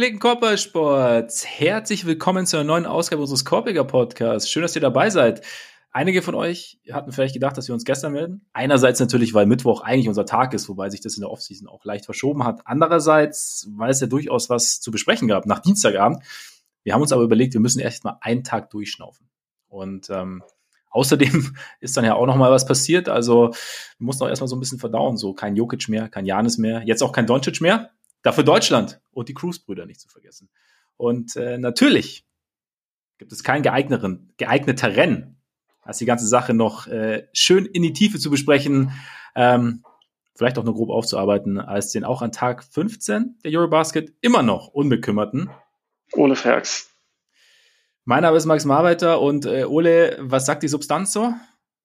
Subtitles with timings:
[0.00, 4.48] Gepflegten Korbballsports, herzlich willkommen zu einer neuen Ausgabe unseres Korbiger Podcasts.
[4.48, 5.42] Schön, dass ihr dabei seid.
[5.90, 8.46] Einige von euch hatten vielleicht gedacht, dass wir uns gestern melden.
[8.54, 11.84] Einerseits natürlich, weil Mittwoch eigentlich unser Tag ist, wobei sich das in der Offseason auch
[11.84, 12.62] leicht verschoben hat.
[12.64, 16.22] Andererseits, weil es ja durchaus was zu besprechen gab nach Dienstagabend.
[16.82, 19.28] Wir haben uns aber überlegt, wir müssen erst mal einen Tag durchschnaufen.
[19.68, 20.42] Und ähm,
[20.88, 23.10] außerdem ist dann ja auch noch mal was passiert.
[23.10, 25.18] Also wir mussten auch erstmal so ein bisschen verdauen.
[25.18, 27.90] So kein Jokic mehr, kein Janis mehr, jetzt auch kein Doncic mehr.
[28.22, 30.50] Dafür Deutschland und die Cruz-Brüder nicht zu vergessen.
[30.96, 32.26] Und äh, natürlich
[33.18, 35.40] gibt es keinen geeigneteren, geeigneteren,
[35.82, 38.92] als die ganze Sache noch äh, schön in die Tiefe zu besprechen,
[39.34, 39.84] ähm,
[40.34, 44.68] vielleicht auch nur grob aufzuarbeiten, als den auch an Tag 15 der Eurobasket immer noch
[44.68, 45.50] unbekümmerten.
[46.12, 46.90] Ole Ferks.
[48.04, 51.34] Mein Name ist Max Marbeiter und äh, Ole, was sagt die Substanz so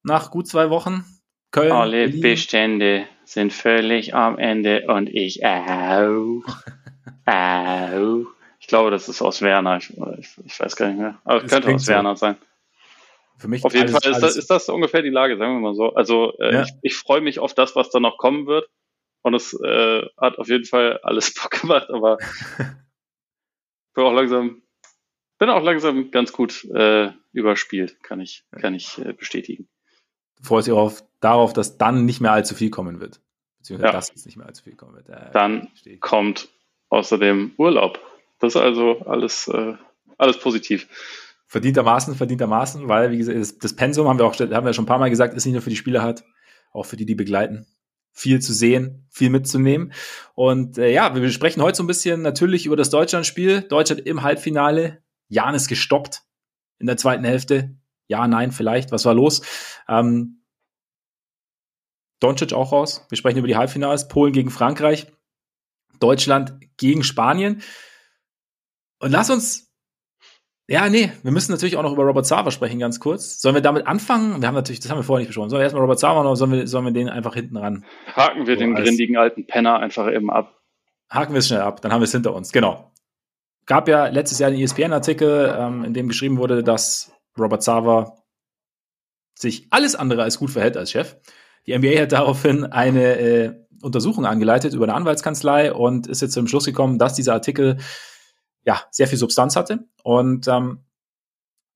[0.03, 1.05] nach gut zwei Wochen?
[1.51, 2.21] Köln, Alle Berlin.
[2.21, 6.43] Bestände sind völlig am Ende und ich auch.
[7.25, 8.25] auch.
[8.59, 9.77] Ich glaube, das ist aus Werner.
[9.77, 9.91] Ich,
[10.45, 11.19] ich weiß gar nicht mehr.
[11.23, 11.91] Aber es könnte aus so.
[11.91, 12.37] Werner sein.
[13.37, 15.59] Für mich Auf jeden alles, Fall ist das, ist das, ungefähr die Lage, sagen wir
[15.59, 15.93] mal so.
[15.93, 16.61] Also äh, ja.
[16.63, 18.69] ich, ich freue mich auf das, was da noch kommen wird.
[19.21, 22.17] Und es äh, hat auf jeden Fall alles Bock gemacht, aber
[23.95, 24.61] bin auch langsam,
[25.39, 29.67] bin auch langsam ganz gut äh, überspielt, kann ich, kann ich äh, bestätigen.
[30.37, 33.19] Du freust dich auf, darauf, dass dann nicht mehr allzu viel kommen wird.
[33.57, 33.93] Beziehungsweise ja.
[33.93, 35.09] dass es nicht mehr allzu viel kommen wird.
[35.09, 36.49] Äh, dann kommt
[36.89, 37.99] außerdem Urlaub.
[38.39, 39.73] Das ist also alles, äh,
[40.17, 40.87] alles positiv.
[41.47, 44.87] Verdientermaßen, verdientermaßen, weil, wie gesagt, das, das Pensum haben wir auch haben wir schon ein
[44.87, 46.23] paar Mal gesagt, ist nicht nur für die Spieler hat,
[46.71, 47.65] auch für die, die begleiten.
[48.11, 49.93] Viel zu sehen, viel mitzunehmen.
[50.35, 53.61] Und äh, ja, wir sprechen heute so ein bisschen natürlich über das Deutschlandspiel.
[53.61, 55.03] Deutschland im Halbfinale.
[55.27, 56.21] Jan ist gestoppt
[56.77, 57.75] in der zweiten Hälfte.
[58.07, 58.91] Ja, nein, vielleicht.
[58.91, 59.41] Was war los?
[59.89, 60.44] Ähm,
[62.19, 63.05] Doncic auch raus.
[63.09, 64.07] Wir sprechen über die Halbfinals.
[64.07, 65.07] Polen gegen Frankreich.
[65.99, 67.61] Deutschland gegen Spanien.
[68.99, 69.65] Und lass uns
[70.67, 73.39] ja, nee, wir müssen natürlich auch noch über Robert Sava sprechen, ganz kurz.
[73.39, 74.41] Sollen wir damit anfangen?
[74.41, 75.51] Wir haben natürlich, das haben wir vorher nicht besprochen.
[75.51, 77.85] Sollen wir erstmal Robert Sava oder sollen wir, sollen wir den einfach hinten ran?
[78.07, 80.59] Haken wir so, den grindigen alten Penner einfach eben ab.
[81.11, 82.91] Haken wir es schnell ab, dann haben wir es hinter uns, genau.
[83.67, 88.17] Gab ja letztes Jahr den ESPN-Artikel, ähm, in dem geschrieben wurde, dass Robert Sava
[89.37, 91.15] sich alles andere als gut verhält als Chef.
[91.65, 96.47] Die NBA hat daraufhin eine äh, Untersuchung angeleitet über eine Anwaltskanzlei und ist jetzt zum
[96.47, 97.77] Schluss gekommen, dass dieser Artikel
[98.63, 99.85] ja, sehr viel Substanz hatte.
[100.03, 100.85] Und ähm,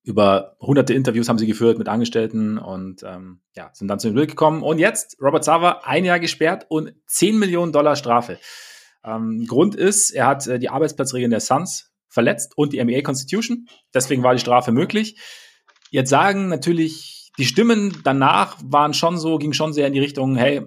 [0.04, 4.16] über hunderte Interviews haben sie geführt mit Angestellten und ähm, ja, sind dann zu dem
[4.16, 4.64] Bild gekommen.
[4.64, 8.40] Und jetzt Robert Sava ein Jahr gesperrt und 10 Millionen Dollar Strafe.
[9.04, 13.68] Ähm, Grund ist, er hat äh, die Arbeitsplatzregeln der Suns verletzt und die NBA Constitution.
[13.94, 15.20] Deswegen war die Strafe möglich.
[15.92, 20.36] Jetzt sagen natürlich die Stimmen danach waren schon so, ging schon sehr in die Richtung,
[20.36, 20.62] hey,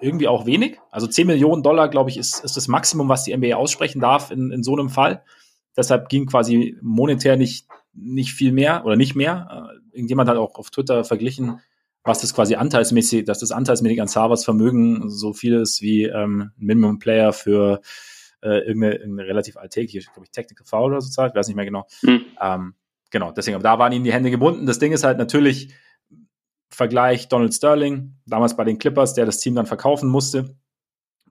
[0.00, 0.78] irgendwie auch wenig.
[0.90, 4.30] Also 10 Millionen Dollar, glaube ich, ist, ist das Maximum, was die NBA aussprechen darf
[4.30, 5.24] in, in so einem Fall.
[5.76, 9.70] Deshalb ging quasi monetär nicht, nicht viel mehr oder nicht mehr.
[9.72, 11.60] Äh, irgendjemand hat auch auf Twitter verglichen,
[12.04, 16.52] was das quasi anteilsmäßig, dass das anteilsmäßig an Savas Vermögen so viel ist wie ähm,
[16.58, 17.80] ein Minimum Player für
[18.42, 21.56] äh, irgendeine, irgendeine relativ alltägliche, glaube ich, Technical Foul oder so zahlt, ich weiß nicht
[21.56, 21.86] mehr genau.
[22.02, 22.26] Mhm.
[22.40, 22.74] Ähm,
[23.10, 24.66] genau, deswegen, aber da waren ihnen die Hände gebunden.
[24.66, 25.74] Das Ding ist halt natürlich,
[26.70, 30.56] Vergleich Donald Sterling, damals bei den Clippers, der das Team dann verkaufen musste.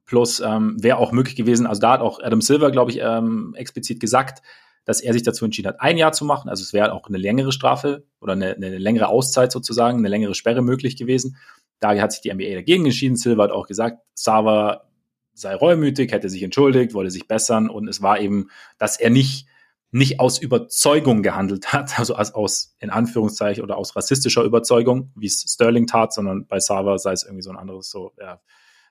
[0.05, 3.53] Plus ähm, wäre auch möglich gewesen, also da hat auch Adam Silver, glaube ich, ähm,
[3.55, 4.41] explizit gesagt,
[4.85, 6.49] dass er sich dazu entschieden hat, ein Jahr zu machen.
[6.49, 10.33] Also es wäre auch eine längere Strafe oder eine, eine längere Auszeit sozusagen, eine längere
[10.33, 11.37] Sperre möglich gewesen.
[11.79, 13.17] Da hat sich die NBA dagegen entschieden.
[13.17, 14.87] Silver hat auch gesagt, Sava
[15.33, 18.49] sei reumütig, hätte sich entschuldigt, wollte sich bessern und es war eben,
[18.79, 19.47] dass er nicht
[19.91, 25.27] nicht aus Überzeugung gehandelt hat, also aus, aus in Anführungszeichen oder aus rassistischer Überzeugung, wie
[25.27, 28.41] es Sterling tat, sondern bei Sava sei es irgendwie so ein anderes, so, ja,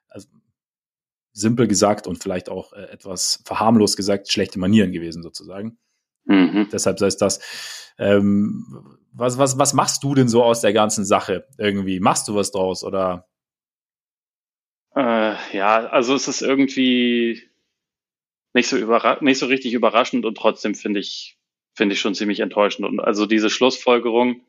[0.09, 0.29] also
[1.33, 5.79] simpel gesagt und vielleicht auch äh, etwas verharmlos gesagt, schlechte Manieren gewesen sozusagen.
[6.25, 6.69] Mhm.
[6.73, 7.41] Deshalb sei es das.
[7.99, 12.01] Ähm, was, was, was machst du denn so aus der ganzen Sache irgendwie?
[12.01, 13.29] Machst du was draus oder?
[14.95, 17.43] Äh, ja, also es ist irgendwie
[18.57, 21.37] nicht so, überra nicht so richtig überraschend und trotzdem finde ich,
[21.75, 22.89] finde ich schon ziemlich enttäuschend.
[22.89, 24.41] Und also diese Schlussfolgerung,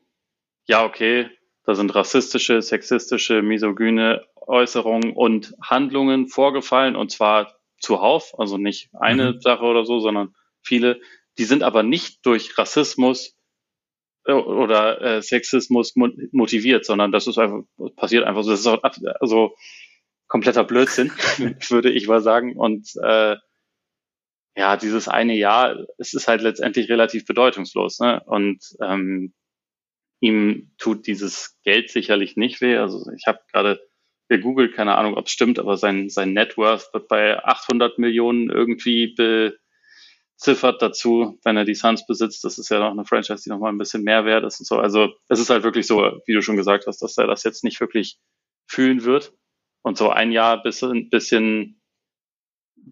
[0.66, 1.28] ja, okay,
[1.64, 9.34] da sind rassistische, sexistische, misogyne Äußerungen und Handlungen vorgefallen und zwar zuhauf, also nicht eine
[9.34, 9.40] mhm.
[9.42, 11.00] Sache oder so, sondern viele.
[11.36, 13.36] Die sind aber nicht durch Rassismus
[14.24, 17.60] äh, oder äh, Sexismus motiviert, sondern das ist einfach,
[17.94, 18.50] passiert einfach so.
[18.52, 18.82] Das ist auch
[19.20, 19.54] also
[20.28, 21.12] kompletter Blödsinn,
[21.68, 22.56] würde ich mal sagen.
[22.56, 23.36] Und äh,
[24.58, 28.00] ja, dieses eine Jahr, es ist halt letztendlich relativ bedeutungslos.
[28.00, 28.20] Ne?
[28.26, 29.32] Und ähm,
[30.18, 32.76] ihm tut dieses Geld sicherlich nicht weh.
[32.76, 33.80] Also ich habe gerade
[34.28, 38.50] gegoogelt, keine Ahnung, ob es stimmt, aber sein, sein Net Worth wird bei 800 Millionen
[38.50, 39.56] irgendwie be,
[40.36, 42.42] ziffert dazu, wenn er die Suns besitzt.
[42.42, 44.78] Das ist ja noch eine Franchise, die nochmal ein bisschen mehr wert ist und so.
[44.78, 47.62] Also es ist halt wirklich so, wie du schon gesagt hast, dass er das jetzt
[47.62, 48.18] nicht wirklich
[48.66, 49.32] fühlen wird.
[49.82, 51.77] Und so ein Jahr bis ein bisschen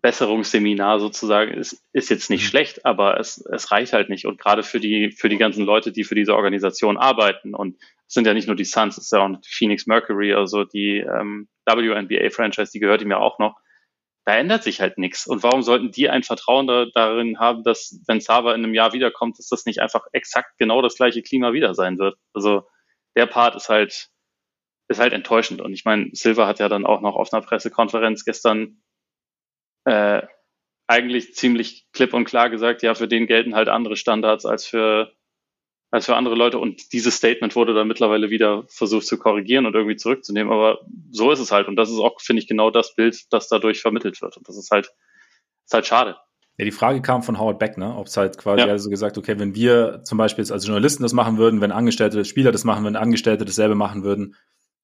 [0.01, 2.49] Besserungsseminar sozusagen ist, ist jetzt nicht mhm.
[2.49, 4.27] schlecht, aber es, es reicht halt nicht.
[4.27, 7.77] Und gerade für die, für die ganzen Leute, die für diese Organisation arbeiten, und
[8.07, 10.65] es sind ja nicht nur die Suns, es ist ja auch die Phoenix Mercury, also
[10.65, 13.57] die ähm, WNBA-Franchise, die gehört ihm ja auch noch
[14.27, 15.27] da ändert sich halt nichts.
[15.27, 18.93] Und warum sollten die ein Vertrauen da, darin haben, dass wenn Sava in einem Jahr
[18.93, 22.19] wiederkommt, dass das nicht einfach exakt genau das gleiche Klima wieder sein wird?
[22.35, 22.67] Also
[23.15, 24.09] der Part ist halt,
[24.89, 25.61] ist halt enttäuschend.
[25.61, 28.83] Und ich meine, Silva hat ja dann auch noch auf einer Pressekonferenz gestern
[29.87, 30.23] äh,
[30.87, 35.13] eigentlich ziemlich klipp und klar gesagt, ja, für den gelten halt andere Standards als für
[35.91, 36.59] als für andere Leute.
[36.59, 40.53] Und dieses Statement wurde dann mittlerweile wieder versucht zu korrigieren und irgendwie zurückzunehmen.
[40.53, 40.81] Aber
[41.11, 41.69] so ist es halt.
[41.69, 44.37] Und das ist auch, finde ich, genau das Bild, das dadurch vermittelt wird.
[44.37, 44.91] Und das ist halt,
[45.65, 46.17] ist halt schade.
[46.59, 47.95] Ja, die Frage kam von Howard Beck, ne?
[47.97, 48.67] Ob es halt quasi ja.
[48.67, 52.25] also gesagt, okay, wenn wir zum Beispiel jetzt als Journalisten das machen würden, wenn Angestellte
[52.25, 54.35] Spieler das machen, wenn Angestellte dasselbe machen würden,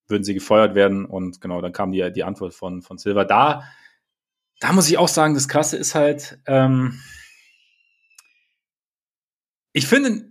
[0.07, 1.05] würden sie gefeuert werden.
[1.05, 3.25] Und genau, dann kam die, die Antwort von, von Silver.
[3.25, 3.65] Da,
[4.63, 7.01] da muss ich auch sagen, das Krasse ist halt, ähm,
[9.73, 10.31] ich finde,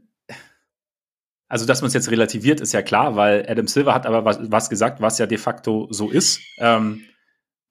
[1.49, 4.39] also, dass man es jetzt relativiert, ist ja klar, weil Adam Silver hat aber was,
[4.41, 6.39] was gesagt, was ja de facto so ist.
[6.59, 7.03] Ähm,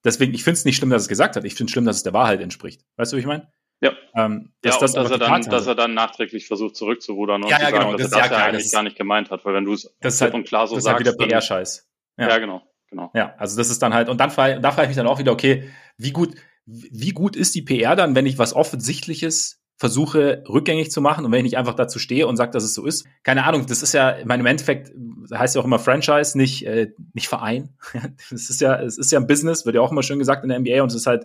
[0.04, 1.46] deswegen, ich finde es nicht schlimm, dass er es gesagt hat.
[1.46, 2.84] Ich finde es schlimm, dass es der Wahrheit entspricht.
[2.96, 3.50] Weißt du, wie ich meine?
[3.80, 3.92] Ja.
[4.14, 7.58] Ähm, dass, ja, das dass, er dann, dass er dann nachträglich versucht zurückzurudern und ja,
[7.58, 9.46] ja, zu sagen, genau, dass das er das ja, eigentlich das gar nicht gemeint hat,
[9.46, 11.06] weil wenn du es halt, und klar so das sagst.
[11.06, 11.90] Das ist halt wieder PR-Scheiß.
[12.18, 12.28] Ja.
[12.28, 13.10] ja, genau, genau.
[13.14, 15.18] Ja, also das ist dann halt, und dann frage, da frage ich mich dann auch
[15.18, 16.34] wieder, okay, wie gut,
[16.70, 21.32] wie gut ist die PR dann, wenn ich was Offensichtliches versuche rückgängig zu machen und
[21.32, 23.82] wenn ich nicht einfach dazu stehe und sage, dass es so ist, keine Ahnung, das
[23.82, 24.92] ist ja, ich meine, im Endeffekt
[25.32, 27.70] heißt ja auch immer Franchise, nicht, äh, nicht Verein.
[28.30, 30.50] Es ist ja, es ist ja ein Business, wird ja auch immer schön gesagt in
[30.50, 31.24] der NBA und es ist halt,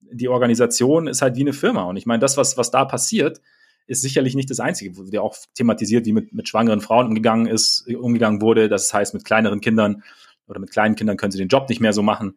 [0.00, 1.84] die Organisation ist halt wie eine Firma.
[1.84, 3.40] Und ich meine, das, was, was da passiert,
[3.86, 7.46] ist sicherlich nicht das Einzige, wo ja auch thematisiert, wie mit, mit schwangeren Frauen umgegangen
[7.46, 8.68] ist, umgegangen wurde.
[8.68, 10.02] Das heißt, mit kleineren Kindern
[10.48, 12.36] oder mit kleinen Kindern können sie den Job nicht mehr so machen.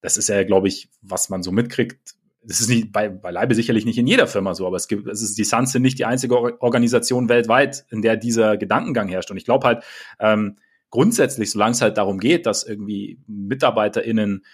[0.00, 2.14] Das ist ja, glaube ich, was man so mitkriegt,
[2.46, 5.20] das ist nicht bei, beileibe sicherlich nicht in jeder Firma so, aber es gibt, es
[5.20, 9.30] ist, die Suns sind nicht die einzige Organisation weltweit, in der dieser Gedankengang herrscht.
[9.30, 9.84] Und ich glaube halt,
[10.20, 10.56] ähm,
[10.90, 14.44] grundsätzlich, solange es halt darum geht, dass irgendwie MitarbeiterInnen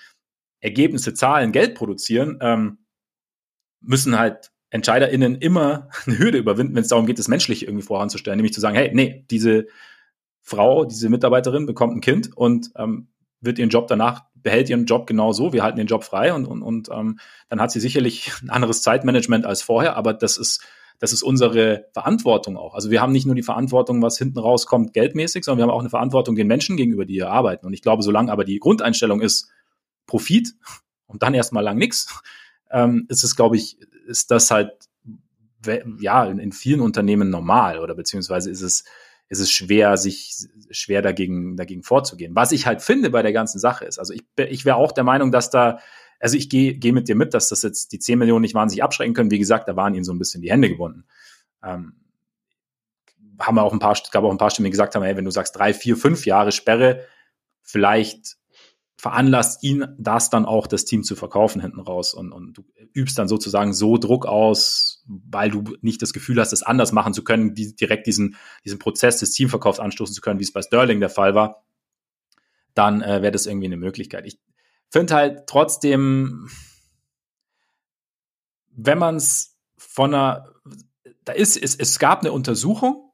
[0.60, 2.78] Ergebnisse, Zahlen, Geld produzieren, ähm,
[3.80, 8.38] müssen halt EntscheiderInnen immer eine Hürde überwinden, wenn es darum geht, das Menschliche irgendwie voranzustellen,
[8.38, 9.66] nämlich zu sagen, hey, nee, diese
[10.40, 13.08] Frau, diese Mitarbeiterin bekommt ein Kind und ähm,
[13.40, 16.62] wird ihren Job danach behält ihren Job genauso, wir halten den Job frei und, und,
[16.62, 17.18] und ähm,
[17.48, 20.64] dann hat sie sicherlich ein anderes Zeitmanagement als vorher, aber das ist,
[20.98, 22.74] das ist unsere Verantwortung auch.
[22.74, 25.80] Also wir haben nicht nur die Verantwortung, was hinten rauskommt, geldmäßig, sondern wir haben auch
[25.80, 27.66] eine Verantwortung den Menschen gegenüber, die hier arbeiten.
[27.66, 29.50] Und ich glaube, solange aber die Grundeinstellung ist
[30.06, 30.54] Profit
[31.06, 32.22] und dann erstmal lang nichts,
[32.70, 34.72] ähm, ist es, glaube ich, ist das halt
[36.00, 38.84] ja in, in vielen Unternehmen normal oder beziehungsweise ist es
[39.32, 42.36] ist es schwer, sich schwer dagegen, dagegen vorzugehen.
[42.36, 45.04] Was ich halt finde bei der ganzen Sache ist, also ich, ich wäre auch der
[45.04, 45.78] Meinung, dass da,
[46.20, 48.82] also ich gehe geh mit dir mit, dass das jetzt die 10 Millionen nicht wahnsinnig
[48.82, 49.30] abschrecken können.
[49.30, 51.06] Wie gesagt, da waren ihnen so ein bisschen die Hände gebunden.
[51.64, 51.94] Ähm,
[53.38, 55.24] haben wir auch ein paar, gab auch ein paar Stimmen, die gesagt haben, hey, wenn
[55.24, 57.06] du sagst drei, vier, fünf Jahre Sperre,
[57.62, 58.36] vielleicht
[59.02, 62.62] veranlasst ihn das dann auch, das Team zu verkaufen hinten raus und, und du
[62.94, 67.12] übst dann sozusagen so Druck aus, weil du nicht das Gefühl hast, es anders machen
[67.12, 70.62] zu können, die, direkt diesen, diesen Prozess des Teamverkaufs anstoßen zu können, wie es bei
[70.62, 71.64] Sterling der Fall war,
[72.74, 74.24] dann äh, wäre das irgendwie eine Möglichkeit.
[74.24, 74.38] Ich
[74.88, 76.48] finde halt trotzdem,
[78.70, 80.46] wenn man es von einer,
[81.24, 83.11] da ist, es, es gab eine Untersuchung,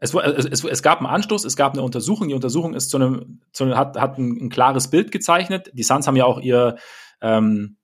[0.00, 2.28] es, es, es, gab einen Anstoß, es gab eine Untersuchung.
[2.28, 5.70] Die Untersuchung ist zu einem, zu einem hat, hat ein, ein, klares Bild gezeichnet.
[5.74, 6.76] Die Suns haben ja auch ihr
[7.20, 7.76] ähm,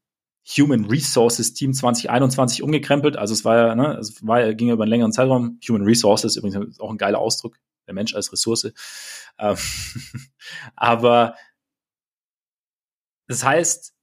[0.56, 3.16] Human Resources Team 2021 umgekrempelt.
[3.18, 5.60] Also es war ja, ne, es war, ging ja über einen längeren Zeitraum.
[5.68, 7.58] Human Resources übrigens auch ein geiler Ausdruck.
[7.86, 8.72] Der Mensch als Ressource.
[9.38, 9.56] Ähm,
[10.76, 11.34] aber
[13.28, 13.95] das heißt,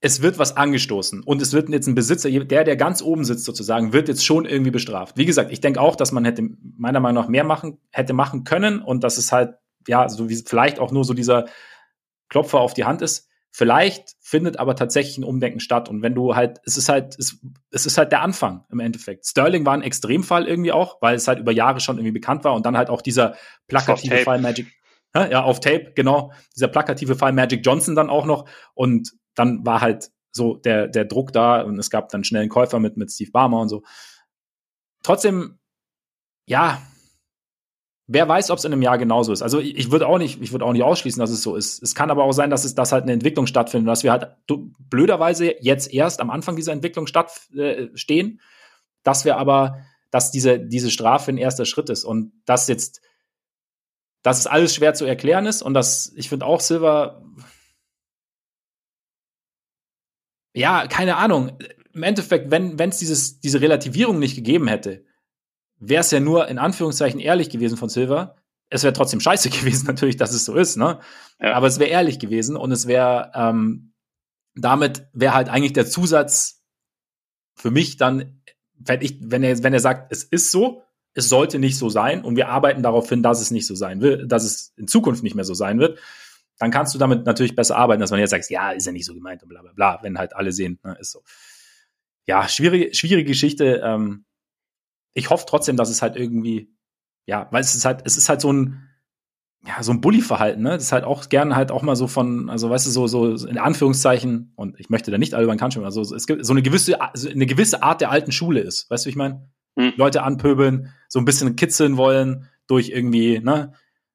[0.00, 3.44] es wird was angestoßen und es wird jetzt ein Besitzer, der, der ganz oben sitzt
[3.44, 5.16] sozusagen, wird jetzt schon irgendwie bestraft.
[5.16, 8.44] Wie gesagt, ich denke auch, dass man hätte meiner Meinung nach mehr machen, hätte machen
[8.44, 9.54] können und dass es halt,
[9.88, 11.46] ja, so wie vielleicht auch nur so dieser
[12.28, 13.28] Klopfer auf die Hand ist.
[13.50, 15.88] Vielleicht findet aber tatsächlich ein Umdenken statt.
[15.88, 17.38] Und wenn du halt, es ist halt, es,
[17.70, 19.24] es ist halt der Anfang im Endeffekt.
[19.24, 22.52] Sterling war ein Extremfall irgendwie auch, weil es halt über Jahre schon irgendwie bekannt war
[22.52, 23.34] und dann halt auch dieser
[23.66, 24.66] plakative Fall Magic,
[25.14, 28.46] ja, auf Tape, genau, dieser plakative Fall Magic Johnson dann auch noch.
[28.74, 32.50] Und dann war halt so der, der Druck da und es gab dann schnell einen
[32.50, 33.82] Käufer mit, mit Steve Barmer und so.
[35.02, 35.58] Trotzdem,
[36.46, 36.82] ja,
[38.06, 39.42] wer weiß, ob es in einem Jahr genauso ist.
[39.42, 41.82] Also ich, ich würde auch nicht, ich würde auch nicht ausschließen, dass es so ist.
[41.82, 44.36] Es kann aber auch sein, dass es, dass halt eine Entwicklung stattfindet, dass wir halt
[44.78, 48.40] blöderweise jetzt erst am Anfang dieser Entwicklung statt, äh, stehen,
[49.02, 49.78] dass wir aber,
[50.10, 53.00] dass diese, diese Strafe ein erster Schritt ist und dass jetzt,
[54.22, 57.22] dass es alles schwer zu erklären ist und dass, ich finde auch Silver,
[60.56, 61.58] ja, keine Ahnung.
[61.92, 65.04] Im Endeffekt, wenn es dieses diese Relativierung nicht gegeben hätte,
[65.78, 68.36] wäre es ja nur in Anführungszeichen ehrlich gewesen von Silver.
[68.70, 71.00] Es wäre trotzdem scheiße gewesen, natürlich, dass es so ist, ne?
[71.40, 71.52] Ja.
[71.52, 73.92] Aber es wäre ehrlich gewesen und es wäre ähm,
[74.54, 76.64] damit wäre halt eigentlich der Zusatz
[77.54, 78.40] für mich dann,
[78.78, 80.82] wenn ich, wenn er, wenn er sagt, es ist so,
[81.12, 84.00] es sollte nicht so sein und wir arbeiten darauf hin, dass es nicht so sein
[84.00, 85.98] will, dass es in Zukunft nicht mehr so sein wird,
[86.58, 89.06] dann kannst du damit natürlich besser arbeiten, dass man jetzt sagt, ja, ist ja nicht
[89.06, 91.22] so gemeint und bla bla bla, wenn halt alle sehen, ne, ist so.
[92.26, 93.82] Ja, schwierige, schwierige Geschichte.
[93.84, 94.24] Ähm,
[95.14, 96.74] ich hoffe trotzdem, dass es halt irgendwie,
[97.26, 98.88] ja, weil es ist halt, es ist halt so ein,
[99.66, 100.70] ja, so ein Bully-Verhalten, ne?
[100.70, 103.46] Das ist halt auch gerne halt auch mal so von, also weißt du, so, so
[103.46, 106.52] in Anführungszeichen, und ich möchte da nicht alle über den Kant also es gibt so
[106.52, 109.48] eine gewisse, so eine gewisse Art der alten Schule ist, weißt du, wie ich meine?
[109.78, 109.92] Hm.
[109.96, 113.72] Leute anpöbeln, so ein bisschen kitzeln wollen durch irgendwie, ne,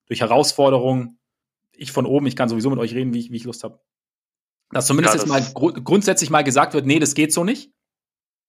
[0.07, 1.19] durch Herausforderungen.
[1.81, 3.79] Ich von oben, ich kann sowieso mit euch reden, wie ich, wie ich Lust habe.
[4.71, 7.43] Dass zumindest ja, das jetzt mal gru grundsätzlich mal gesagt wird, nee, das geht so
[7.43, 7.71] nicht.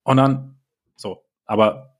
[0.05, 0.61] Und dann,
[0.97, 1.25] so.
[1.45, 1.93] Aber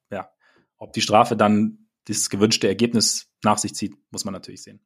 [0.83, 4.81] ob die Strafe dann das gewünschte Ergebnis nach sich zieht, muss man natürlich sehen.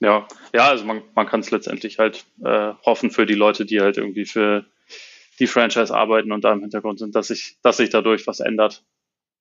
[0.00, 3.80] Ja, ja, also man, man kann es letztendlich halt äh, hoffen für die Leute, die
[3.80, 4.66] halt irgendwie für
[5.38, 8.84] die Franchise arbeiten und da im Hintergrund sind, dass sich, dass sich dadurch was ändert.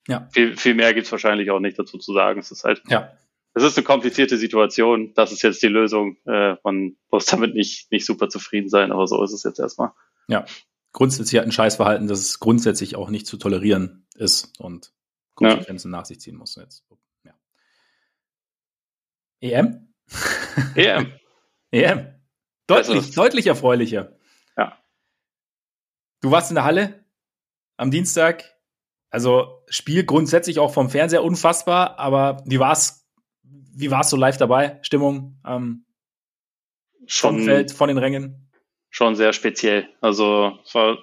[0.08, 0.28] Ja.
[0.32, 2.40] Viel, viel mehr gibt es wahrscheinlich auch nicht dazu zu sagen.
[2.40, 3.12] Es ist halt, ja.
[3.54, 5.14] Es ist eine komplizierte Situation.
[5.16, 6.18] Das ist jetzt die Lösung.
[6.26, 9.92] Äh, man muss damit nicht, nicht super zufrieden sein, aber so ist es jetzt erstmal.
[10.28, 10.46] Ja.
[10.92, 14.60] Grundsätzlich hat ein Scheißverhalten, das es grundsätzlich auch nicht zu tolerieren ist.
[14.60, 14.92] Und
[15.36, 15.98] Konsequenzen ja.
[15.98, 16.56] nach sich ziehen muss.
[16.56, 16.84] Jetzt.
[17.24, 17.34] Ja.
[19.40, 19.94] EM?
[20.76, 21.14] EM.
[21.72, 22.08] EM.
[22.68, 24.18] Deutlich, also, deutlich erfreulicher.
[24.58, 24.78] Ja.
[26.22, 27.06] Du warst in der Halle
[27.78, 28.44] am Dienstag.
[29.12, 32.99] Also Spiel grundsätzlich auch vom Fernseher unfassbar, aber wie war's?
[33.76, 34.80] Wie war's so live dabei?
[34.82, 35.86] Stimmung ähm,
[37.06, 38.50] schon Feld, von den Rängen?
[38.90, 39.88] Schon sehr speziell.
[40.02, 40.98] Also es war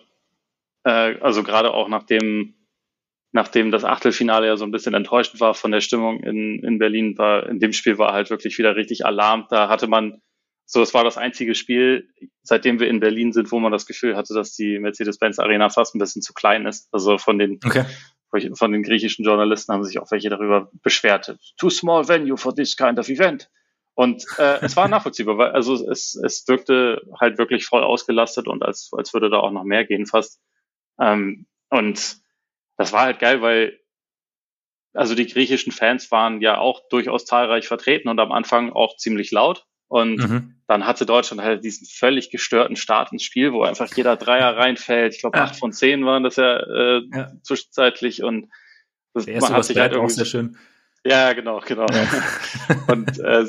[0.85, 2.57] äh, also gerade auch nach dem
[3.37, 7.19] nachdem das Achtelfinale ja so ein bisschen enttäuschend war von der Stimmung in, in Berlin,
[7.19, 9.47] war in dem Spiel war halt wirklich wieder richtig Alarm.
[9.51, 10.23] Da hatte man,
[10.65, 12.09] so es war das einzige Spiel,
[12.43, 15.95] seitdem wir in Berlin sind, wo man das Gefühl hatte, dass die Mercedes-Benz Arena fast
[15.95, 16.89] ein bisschen zu klein ist.
[16.93, 17.85] Also von den okay.
[18.55, 21.37] Von den griechischen Journalisten haben sich auch welche darüber beschwert.
[21.57, 23.51] Too small venue for this kind of event.
[23.95, 28.63] Und äh, es war nachvollziehbar, weil also es, es wirkte halt wirklich voll ausgelastet und
[28.63, 30.41] als, als würde da auch noch mehr gehen fast.
[31.01, 32.19] Ähm, und
[32.77, 33.81] das war halt geil, weil
[34.93, 39.31] also die griechischen Fans waren ja auch durchaus zahlreich vertreten und am Anfang auch ziemlich
[39.31, 39.67] laut.
[39.89, 40.55] Und mhm.
[40.67, 45.15] dann hatte Deutschland halt diesen völlig gestörten Start ins Spiel, wo einfach jeder Dreier reinfällt.
[45.15, 45.45] Ich glaube, ja.
[45.45, 47.33] acht von zehn waren das ja, äh, ja.
[47.43, 48.23] zwischenzeitlich.
[48.23, 48.49] Und
[49.15, 50.13] das, man hat sich halt irgendwie.
[50.13, 50.59] Auch sehr schön.
[51.05, 51.87] Ja, genau, genau.
[51.87, 52.09] Ja.
[52.93, 53.45] und äh,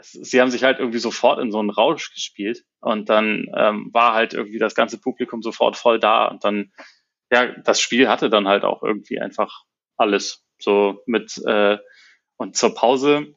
[0.00, 2.64] sie haben sich halt irgendwie sofort in so einen Rausch gespielt.
[2.80, 6.26] Und dann ähm, war halt irgendwie das ganze Publikum sofort voll da.
[6.26, 6.72] Und dann
[7.30, 9.64] ja, das Spiel hatte dann halt auch irgendwie einfach
[9.96, 10.44] alles.
[10.58, 11.76] So mit äh,
[12.38, 13.34] und zur Pause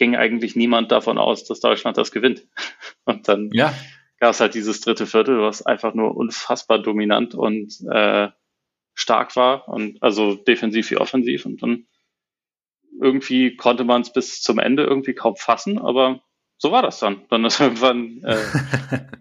[0.00, 2.46] ging eigentlich niemand davon aus, dass Deutschland das gewinnt.
[3.04, 3.74] Und dann ja.
[4.18, 8.28] gab es halt dieses dritte Viertel, was einfach nur unfassbar dominant und äh,
[8.94, 11.46] stark war und also defensiv wie offensiv.
[11.46, 11.86] Und dann
[13.00, 16.20] irgendwie konnte man es bis zum Ende irgendwie kaum fassen, aber
[16.56, 17.22] so war das dann.
[17.28, 18.36] Dann ist irgendwann äh,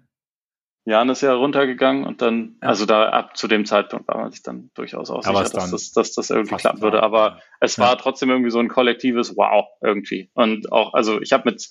[0.90, 2.70] Jan ist ja runtergegangen und dann, ja.
[2.70, 5.92] also da ab zu dem Zeitpunkt war man sich dann durchaus auch sicher, dass das,
[5.92, 7.04] dass das irgendwie klappen würde.
[7.04, 7.84] Aber es ja.
[7.86, 10.32] war trotzdem irgendwie so ein kollektives Wow irgendwie.
[10.34, 11.70] Und auch, also ich habe mit,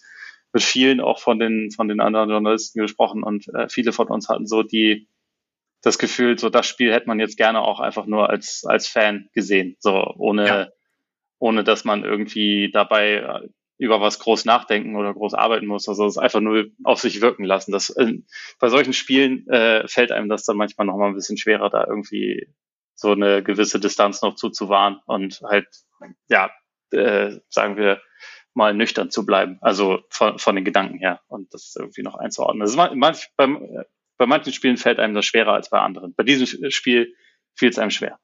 [0.53, 4.29] mit vielen auch von den, von den anderen Journalisten gesprochen und äh, viele von uns
[4.29, 5.09] hatten so die,
[5.83, 9.29] das Gefühl, so das Spiel hätte man jetzt gerne auch einfach nur als, als Fan
[9.33, 10.69] gesehen, so ohne, ja.
[11.41, 13.49] ohne dass man irgendwie dabei
[13.79, 15.89] über was groß nachdenken oder groß arbeiten muss.
[15.89, 17.73] Also es einfach nur auf sich wirken lassen.
[17.73, 18.15] Das, äh,
[18.59, 21.87] bei solchen Spielen äh, fällt einem das dann manchmal noch mal ein bisschen schwerer, da
[21.87, 22.53] irgendwie
[22.95, 25.69] so eine gewisse Distanz noch zuzuwahren und halt,
[26.29, 26.51] ja,
[26.91, 28.03] äh, sagen wir
[28.55, 29.59] mal nüchtern zu bleiben.
[29.61, 32.61] Also von, von den Gedanken her und das irgendwie noch einzuordnen.
[32.61, 33.85] Das ist manch, beim,
[34.19, 36.15] bei manchen Spielen fällt einem das schwerer als bei anderen.
[36.15, 37.15] Bei diesem Spiel
[37.55, 38.19] fiel es einem schwer.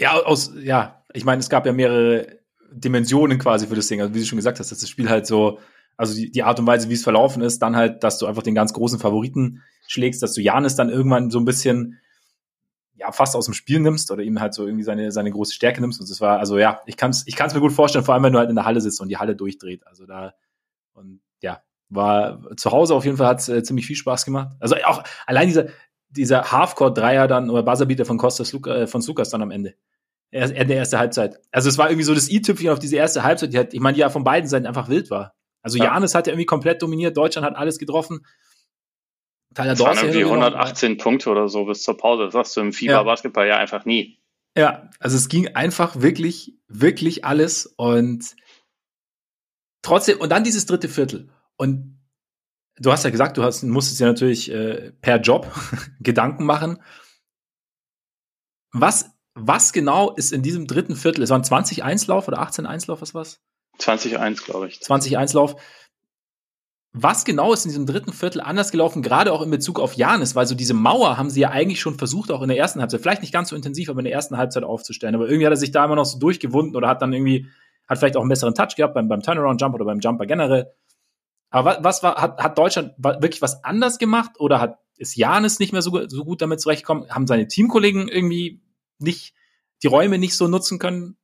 [0.00, 2.40] Ja, aus, ja, ich meine, es gab ja mehrere
[2.72, 4.00] Dimensionen quasi für das Ding.
[4.00, 5.58] Also wie du schon gesagt hast, dass das Spiel halt so,
[5.96, 8.42] also die, die Art und Weise, wie es verlaufen ist, dann halt, dass du einfach
[8.42, 11.98] den ganz großen Favoriten schlägst, dass du Janis dann irgendwann so ein bisschen
[12.96, 15.80] ja fast aus dem Spiel nimmst oder ihm halt so irgendwie seine, seine große Stärke
[15.80, 16.00] nimmst.
[16.00, 18.24] Und das war, also ja, ich kann es ich kann's mir gut vorstellen, vor allem
[18.24, 19.86] wenn du halt in der Halle sitzt und die Halle durchdreht.
[19.86, 20.34] Also da,
[20.94, 24.56] und ja, war zu Hause auf jeden Fall hat es äh, ziemlich viel Spaß gemacht.
[24.60, 25.66] Also auch allein dieser,
[26.08, 29.74] dieser Halfcourt-Dreier dann oder Buzzerbeater von Costas Luca, äh, von Lukas dann am Ende.
[30.36, 31.40] Er der erste Halbzeit.
[31.50, 33.94] Also es war irgendwie so das i-Tüpfchen auf diese erste Halbzeit, die halt, ich meine,
[33.94, 35.34] die ja von beiden Seiten einfach wild war.
[35.62, 35.84] Also ja.
[35.84, 38.26] Janis hat ja irgendwie komplett dominiert, Deutschland hat alles getroffen.
[39.54, 42.24] Tyler das waren irgendwie 118 Punkte oder so bis zur Pause.
[42.24, 44.20] Das sagst du im FIBA-Basketball ja einfach nie.
[44.56, 48.36] Ja, also es ging einfach wirklich, wirklich alles und
[49.82, 51.30] trotzdem, und dann dieses dritte Viertel.
[51.56, 51.98] Und
[52.78, 55.50] du hast ja gesagt, du hast, musstest ja natürlich äh, per Job
[56.00, 56.82] Gedanken machen.
[58.72, 61.22] Was, was genau ist in diesem dritten Viertel?
[61.22, 63.38] Es waren 20 Einslauf oder 18 Einslauf, was war's?
[63.78, 64.80] 20-1, glaube ich.
[64.80, 65.56] 20 Einslauf.
[66.94, 70.34] Was genau ist in diesem dritten Viertel anders gelaufen, gerade auch in Bezug auf Janis?
[70.34, 73.02] Weil so diese Mauer haben sie ja eigentlich schon versucht, auch in der ersten Halbzeit,
[73.02, 75.14] vielleicht nicht ganz so intensiv, aber in der ersten Halbzeit aufzustellen.
[75.14, 77.46] Aber irgendwie hat er sich da immer noch so durchgewunden oder hat dann irgendwie,
[77.86, 80.72] hat vielleicht auch einen besseren Touch gehabt beim, beim Turnaround-Jump oder beim Jumper generell.
[81.50, 85.58] Aber was, was war, hat, hat Deutschland wirklich was anders gemacht oder hat, ist Janis
[85.58, 87.10] nicht mehr so, so gut damit zurechtgekommen?
[87.10, 88.62] Haben seine Teamkollegen irgendwie
[88.98, 89.34] nicht,
[89.82, 91.16] die Räume nicht so nutzen können?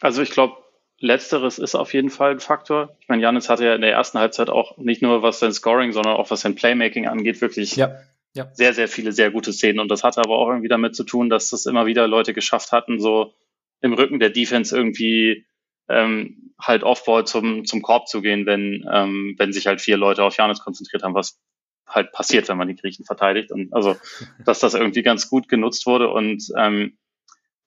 [0.00, 0.56] Also ich glaube,
[0.98, 2.96] Letzteres ist auf jeden Fall ein Faktor.
[3.00, 5.92] Ich meine, Janis hatte ja in der ersten Halbzeit auch nicht nur was sein Scoring,
[5.92, 7.98] sondern auch was sein Playmaking angeht, wirklich ja,
[8.34, 8.48] ja.
[8.54, 9.78] sehr, sehr viele sehr gute Szenen.
[9.78, 12.72] Und das hatte aber auch irgendwie damit zu tun, dass das immer wieder Leute geschafft
[12.72, 13.34] hatten, so
[13.82, 15.44] im Rücken der Defense irgendwie
[15.88, 20.24] ähm, halt Offball zum, zum Korb zu gehen, wenn, ähm, wenn sich halt vier Leute
[20.24, 21.38] auf Janis konzentriert haben, was
[21.86, 23.52] halt passiert, wenn man die Griechen verteidigt.
[23.52, 23.96] Und also,
[24.44, 26.98] dass das irgendwie ganz gut genutzt wurde und ähm,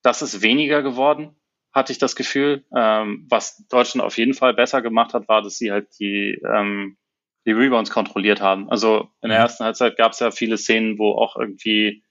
[0.02, 1.36] das ist weniger geworden
[1.72, 2.66] hatte ich das Gefühl.
[2.76, 6.98] Ähm, was Deutschland auf jeden Fall besser gemacht hat, war, dass sie halt die, ähm,
[7.46, 8.70] die Rebounds kontrolliert haben.
[8.70, 9.44] Also in der mhm.
[9.44, 12.04] ersten Halbzeit gab es ja viele Szenen, wo auch irgendwie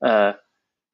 [0.00, 0.34] äh,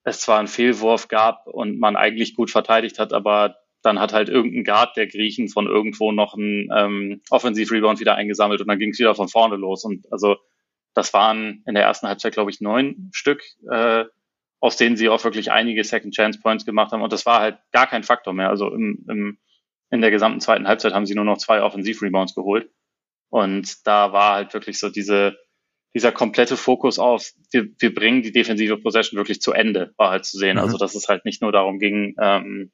[0.05, 3.57] es zwar einen Fehlwurf gab und man eigentlich gut verteidigt hat, aber
[3.87, 8.61] dann hat halt irgendein Guard der Griechen von irgendwo noch einen ähm, Offensiv-Rebound wieder eingesammelt
[8.61, 9.85] und dann ging es wieder von vorne los.
[9.85, 10.37] Und also
[10.95, 13.43] das waren in der ersten Halbzeit, glaube ich, neun Stück.
[13.71, 14.05] Äh,
[14.61, 17.03] aus denen sie auch wirklich einige Second Chance Points gemacht haben.
[17.03, 18.49] Und das war halt gar kein Faktor mehr.
[18.49, 19.39] Also im, im,
[19.91, 22.71] in der gesamten zweiten Halbzeit haben sie nur noch zwei Offensiv-Rebounds geholt.
[23.29, 25.37] Und da war halt wirklich so diese,
[25.95, 30.25] dieser komplette Fokus auf, wir, wir bringen die defensive Possession wirklich zu Ende, war halt
[30.25, 30.57] zu sehen.
[30.57, 30.63] Mhm.
[30.63, 32.73] Also dass es halt nicht nur darum ging, ähm,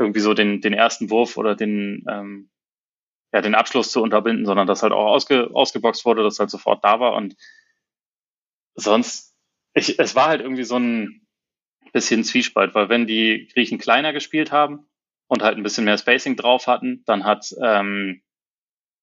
[0.00, 2.50] irgendwie so den, den ersten Wurf oder den, ähm,
[3.32, 6.84] ja, den Abschluss zu unterbinden, sondern dass halt auch ausge, ausgeboxt wurde, dass halt sofort
[6.84, 7.14] da war.
[7.14, 7.36] Und
[8.74, 9.36] sonst,
[9.74, 11.20] ich, es war halt irgendwie so ein,
[11.92, 14.86] bisschen Zwiespalt, weil wenn die Griechen kleiner gespielt haben
[15.28, 18.22] und halt ein bisschen mehr Spacing drauf hatten, dann hat ähm,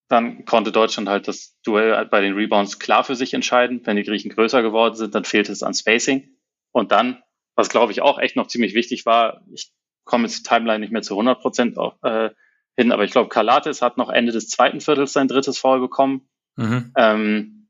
[0.10, 3.82] dann konnte Deutschland halt das Duell halt bei den Rebounds klar für sich entscheiden.
[3.84, 6.30] Wenn die Griechen größer geworden sind, dann fehlt es an Spacing.
[6.72, 7.22] Und dann,
[7.56, 9.74] was glaube ich auch echt noch ziemlich wichtig war, ich
[10.08, 12.32] komme jetzt die Timeline nicht mehr zu 100 Prozent äh,
[12.76, 16.28] hin, aber ich glaube, Kalates hat noch Ende des zweiten Viertels sein drittes Foul bekommen.
[16.56, 16.92] Mhm.
[16.96, 17.70] Ähm,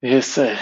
[0.00, 0.56] ist, äh,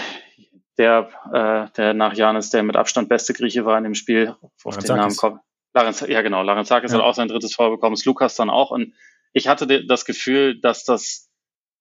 [0.77, 4.35] der, äh, der nach Janis der mit Abstand beste Grieche war in dem Spiel.
[4.63, 5.41] Auf den Namen kommt.
[5.73, 6.43] Larenz, ja, genau.
[6.43, 6.99] Larenzakis ja.
[6.99, 8.71] hat auch sein drittes Foul bekommen, Lukas dann auch.
[8.71, 8.93] Und
[9.33, 11.29] ich hatte das Gefühl, dass das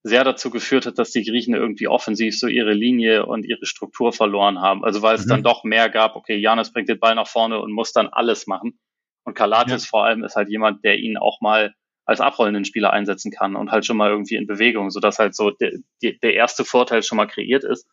[0.03, 4.13] sehr dazu geführt hat, dass die Griechen irgendwie offensiv so ihre Linie und ihre Struktur
[4.13, 4.85] verloren haben.
[4.85, 5.31] Also weil es mhm.
[5.31, 8.47] dann doch mehr gab, okay, Janis bringt den Ball nach vorne und muss dann alles
[8.47, 8.79] machen.
[9.25, 9.89] Und Kalatis ja.
[9.89, 13.71] vor allem ist halt jemand, der ihn auch mal als abrollenden Spieler einsetzen kann und
[13.71, 17.27] halt schon mal irgendwie in Bewegung, sodass halt so der, der erste Vorteil schon mal
[17.27, 17.89] kreiert ist.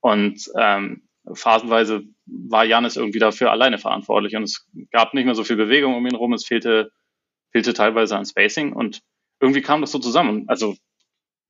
[0.00, 5.44] Und ähm, phasenweise war Janis irgendwie dafür alleine verantwortlich und es gab nicht mehr so
[5.44, 6.92] viel Bewegung um ihn rum, es fehlte,
[7.50, 9.02] fehlte teilweise an Spacing und
[9.40, 10.44] irgendwie kam das so zusammen.
[10.46, 10.76] Also,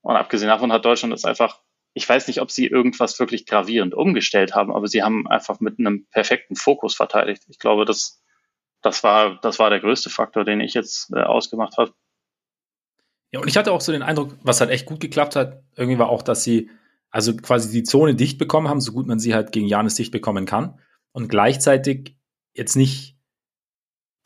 [0.03, 1.61] und abgesehen davon hat Deutschland es einfach,
[1.93, 5.79] ich weiß nicht, ob sie irgendwas wirklich gravierend umgestellt haben, aber sie haben einfach mit
[5.79, 7.43] einem perfekten Fokus verteidigt.
[7.49, 8.23] Ich glaube, das,
[8.83, 11.93] das war, das war der größte Faktor, den ich jetzt äh, ausgemacht habe.
[13.33, 15.99] Ja, und ich hatte auch so den Eindruck, was halt echt gut geklappt hat, irgendwie
[15.99, 16.71] war auch, dass sie
[17.11, 20.13] also quasi die Zone dicht bekommen haben, so gut man sie halt gegen Janis dicht
[20.13, 20.79] bekommen kann.
[21.13, 22.17] Und gleichzeitig
[22.55, 23.17] jetzt nicht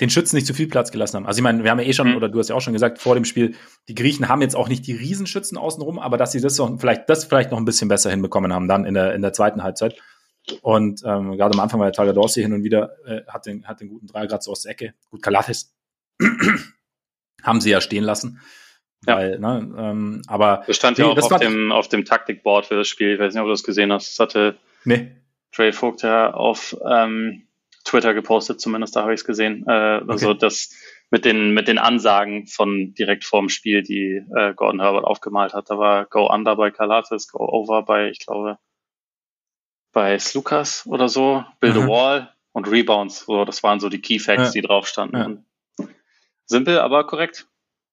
[0.01, 1.27] den Schützen nicht zu viel Platz gelassen haben.
[1.27, 2.17] Also ich meine, wir haben ja eh schon, mhm.
[2.17, 3.55] oder du hast ja auch schon gesagt, vor dem Spiel,
[3.89, 7.09] die Griechen haben jetzt auch nicht die Riesenschützen außenrum, aber dass sie das noch, vielleicht,
[7.09, 9.97] das vielleicht noch ein bisschen besser hinbekommen haben dann in der, in der zweiten Halbzeit.
[10.61, 13.67] Und ähm, gerade am Anfang war der Tyler Dorsey hin und wieder, äh, hat, den,
[13.67, 14.95] hat den guten Dreier gerade so aus der Ecke.
[15.11, 15.75] Gut, Kalatis
[17.43, 18.41] haben sie ja stehen lassen.
[19.07, 19.17] Ja.
[19.17, 22.89] Weil, ne, ähm, aber das stand ja auch auf dem, auf dem Taktikboard für das
[22.89, 23.15] Spiel.
[23.15, 24.13] Ich weiß nicht, ob du das gesehen hast.
[24.13, 25.13] Das hatte nee.
[25.53, 27.47] Trey Vogt ja auf ähm,
[27.85, 29.65] Twitter gepostet, zumindest da habe ich es gesehen.
[29.69, 30.39] Äh, also okay.
[30.39, 30.71] das
[31.11, 35.71] mit den, mit den Ansagen von direkt vorm Spiel, die äh, Gordon Herbert aufgemalt hat.
[35.71, 38.59] Da war Go Under bei Kalates, Go Over bei, ich glaube,
[39.93, 43.27] bei Slukas oder so, Build a Wall und Rebounds.
[43.27, 44.51] So, das waren so die Key Facts, ja.
[44.51, 45.45] die drauf standen.
[45.79, 45.87] Ja.
[46.47, 47.47] Simpel, aber korrekt.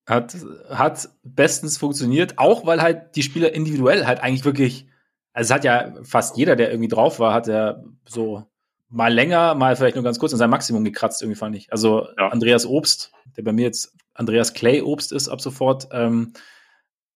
[0.07, 0.35] Hat,
[0.69, 4.87] hat bestens funktioniert, auch weil halt die Spieler individuell halt eigentlich wirklich,
[5.31, 8.50] also es hat ja fast jeder, der irgendwie drauf war, hat ja so
[8.91, 11.71] mal länger, mal vielleicht nur ganz kurz an sein Maximum gekratzt, irgendwie fand ich.
[11.71, 12.27] Also ja.
[12.27, 16.33] Andreas Obst, der bei mir jetzt Andreas Clay Obst ist ab sofort, ähm,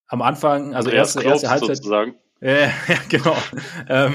[0.08, 1.78] am Anfang, also Andreas erste, erste Halbzeit.
[1.78, 2.16] Sozusagen.
[2.42, 2.72] Ja, ja
[3.10, 3.36] genau.
[3.90, 4.14] ähm,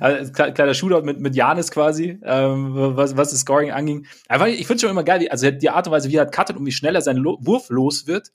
[0.00, 4.06] also, kleiner Shootout mit, mit Janis quasi, ähm, was, was das Scoring anging.
[4.28, 6.66] Aber ich finde schon immer geil, also die Art und Weise, wie er cuttet und
[6.66, 8.32] wie schnell er seinen Lo Wurf los wird.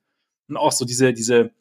[0.48, 1.52] Und auch so diese, diese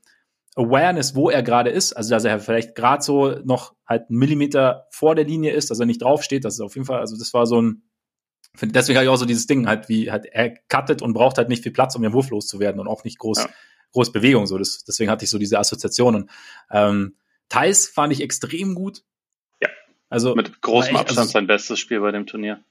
[0.58, 1.92] Awareness, wo er gerade ist.
[1.92, 5.78] Also, dass er vielleicht gerade so noch halt einen Millimeter vor der Linie ist, dass
[5.78, 6.44] er nicht draufsteht.
[6.44, 7.82] Das ist auf jeden Fall, also das war so ein,
[8.60, 11.48] deswegen habe ich auch so dieses Ding halt, wie halt er cuttet und braucht halt
[11.48, 13.48] nicht viel Platz, um den Wurf loszuwerden und auch nicht groß, ja.
[13.92, 14.46] groß Bewegung.
[14.46, 16.28] So, das, deswegen hatte ich so diese Assoziationen.
[16.70, 17.14] Ähm,
[17.48, 19.04] Thais fand ich extrem gut.
[19.62, 19.68] Ja.
[20.08, 22.64] Also mit großem echt, Abstand also, sein bestes Spiel bei dem Turnier.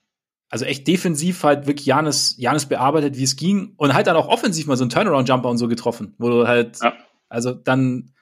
[0.50, 4.28] Also echt defensiv halt wirklich Janis, Janis bearbeitet, wie es ging und halt dann auch
[4.28, 6.94] offensiv mal so einen Turnaround-Jumper und so getroffen, wo du halt, ja.
[7.30, 8.14] Also dann,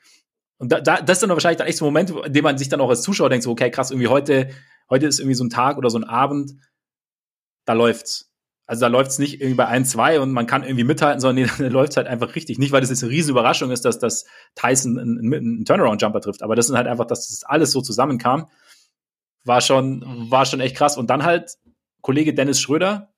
[0.58, 2.58] und da, da, das ist dann wahrscheinlich dann echt so ein Moment, in dem man
[2.58, 4.50] sich dann auch als Zuschauer denkt, so, okay, krass, irgendwie heute,
[4.90, 6.54] heute ist irgendwie so ein Tag oder so ein Abend,
[7.66, 8.32] da läuft's.
[8.68, 11.68] Also da läuft's nicht irgendwie bei 1-2 und man kann irgendwie mithalten, sondern nee, da
[11.68, 12.58] läuft's halt einfach richtig.
[12.58, 16.42] Nicht, weil das jetzt eine riesen Überraschung ist, dass das Tyson einen, einen Turnaround-Jumper trifft,
[16.42, 18.50] aber das ist halt einfach, dass das alles so zusammenkam,
[19.44, 20.98] war schon, war schon echt krass.
[20.98, 21.58] Und dann halt
[22.02, 23.14] Kollege Dennis Schröder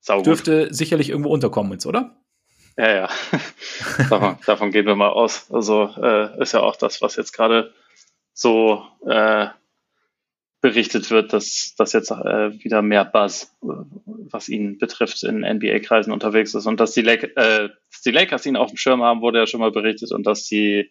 [0.00, 0.26] Saugut.
[0.26, 2.23] dürfte sicherlich irgendwo unterkommen jetzt, oder?
[2.76, 3.08] Ja, ja.
[4.10, 5.50] davon, davon, gehen wir mal aus.
[5.50, 7.72] Also äh, ist ja auch das, was jetzt gerade
[8.32, 9.48] so äh,
[10.60, 13.66] berichtet wird, dass, dass jetzt äh, wieder mehr Buzz, äh,
[14.06, 18.46] was ihn betrifft, in NBA-Kreisen unterwegs ist und dass die, Lake, äh, dass die Lakers
[18.46, 20.90] ihn auf dem Schirm haben, wurde ja schon mal berichtet und dass die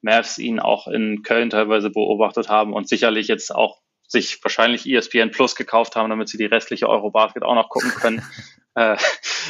[0.00, 5.30] Mavs ihn auch in Köln teilweise beobachtet haben und sicherlich jetzt auch sich wahrscheinlich ESPN
[5.30, 8.22] Plus gekauft haben, damit sie die restliche Eurobasket auch noch gucken können.
[8.74, 8.96] äh,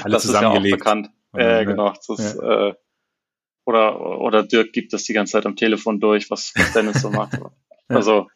[0.04, 1.10] das ist ja auch bekannt.
[1.32, 1.94] Äh, genau.
[2.06, 2.68] Das, ja.
[2.68, 2.74] äh,
[3.64, 7.10] oder, oder Dirk gibt das die ganze Zeit am Telefon durch, was, was Dennis so
[7.10, 7.38] macht.
[7.90, 8.28] Also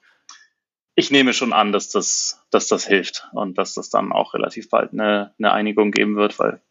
[0.94, 4.70] ich nehme schon an, dass das, dass das hilft und dass das dann auch relativ
[4.70, 6.62] bald eine, eine Einigung geben wird, weil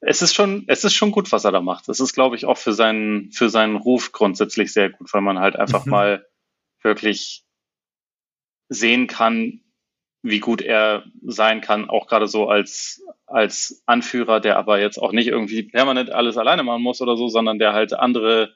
[0.00, 1.88] es ist schon, es ist schon gut, was er da macht.
[1.88, 5.38] Es ist, glaube ich, auch für seinen, für seinen Ruf grundsätzlich sehr gut, weil man
[5.38, 5.90] halt einfach mhm.
[5.90, 6.26] mal
[6.82, 7.44] wirklich
[8.68, 9.60] sehen kann,
[10.30, 15.12] wie gut er sein kann, auch gerade so als, als Anführer, der aber jetzt auch
[15.12, 18.54] nicht irgendwie permanent alles alleine machen muss oder so, sondern der halt andere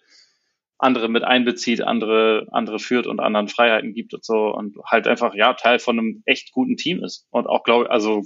[0.83, 5.33] andere mit einbezieht, andere, andere führt und anderen Freiheiten gibt und so und halt einfach,
[5.33, 7.29] ja, Teil von einem echt guten Team ist.
[7.31, 8.25] Und auch, glaube also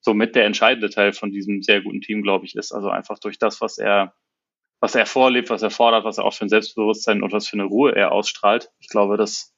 [0.00, 2.72] somit der entscheidende Teil von diesem sehr guten Team, glaube ich, ist.
[2.72, 4.14] Also einfach durch das, was er,
[4.80, 7.54] was er vorlebt, was er fordert, was er auch für ein Selbstbewusstsein und was für
[7.54, 8.70] eine Ruhe er ausstrahlt.
[8.80, 9.51] Ich glaube, das,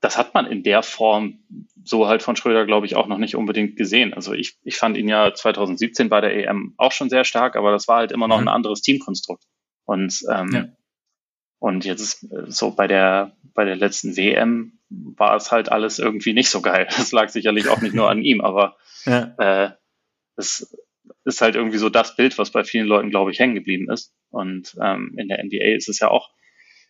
[0.00, 1.40] das hat man in der Form
[1.84, 4.14] so halt von Schröder, glaube ich, auch noch nicht unbedingt gesehen.
[4.14, 7.70] Also ich, ich fand ihn ja 2017 bei der EM auch schon sehr stark, aber
[7.70, 8.48] das war halt immer noch mhm.
[8.48, 9.44] ein anderes Teamkonstrukt.
[9.84, 10.68] Und ähm, ja.
[11.60, 16.32] Und jetzt äh, so bei der, bei der letzten WM war es halt alles irgendwie
[16.32, 16.88] nicht so geil.
[16.96, 19.34] Das lag sicherlich auch nicht nur an ihm, aber ja.
[19.38, 19.70] äh,
[20.36, 20.74] es
[21.24, 24.14] ist halt irgendwie so das Bild, was bei vielen Leuten, glaube ich, hängen geblieben ist.
[24.30, 26.30] Und ähm, in der NBA ist es ja auch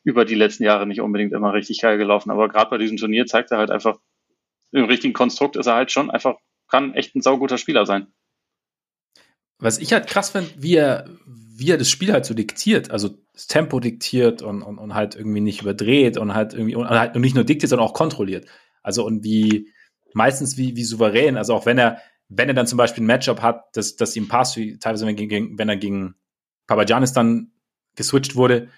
[0.03, 2.31] über die letzten Jahre nicht unbedingt immer richtig geil gelaufen.
[2.31, 3.99] Aber gerade bei diesem Turnier zeigt er halt einfach,
[4.73, 6.37] im richtigen Konstrukt ist er halt schon einfach,
[6.69, 8.07] kann echt ein sauguter Spieler sein.
[9.59, 13.11] Was ich halt krass finde, wie er, wie er das Spiel halt so diktiert, also
[13.35, 17.15] das Tempo diktiert und, und, und halt irgendwie nicht überdreht und halt irgendwie und halt
[17.17, 18.47] nicht nur diktiert, sondern auch kontrolliert.
[18.83, 19.71] Also und wie
[20.15, 23.43] meistens wie, wie souverän, also auch wenn er, wenn er dann zum Beispiel ein Matchup
[23.43, 26.15] hat, dass, dass ihm passt, wie teilweise wenn, gegen, wenn er gegen
[26.67, 27.53] Papagiannis dann
[27.97, 28.69] geswitcht wurde,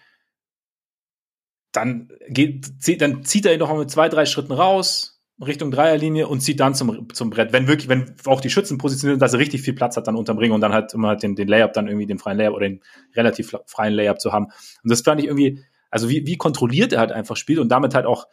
[1.73, 6.41] dann geht, dann zieht er ihn noch mit zwei, drei Schritten raus, Richtung Dreierlinie und
[6.41, 7.53] zieht dann zum, zum Brett.
[7.53, 10.17] Wenn wirklich, wenn auch die Schützen positioniert sind, dass er richtig viel Platz hat, dann
[10.17, 12.55] unterm Ring und dann halt immer halt den, den Layup, dann irgendwie den freien Layup
[12.55, 12.81] oder den
[13.15, 14.47] relativ freien Layup zu haben.
[14.47, 17.95] Und das fand ich irgendwie, also wie, wie kontrolliert er halt einfach spielt und damit
[17.95, 18.29] halt auch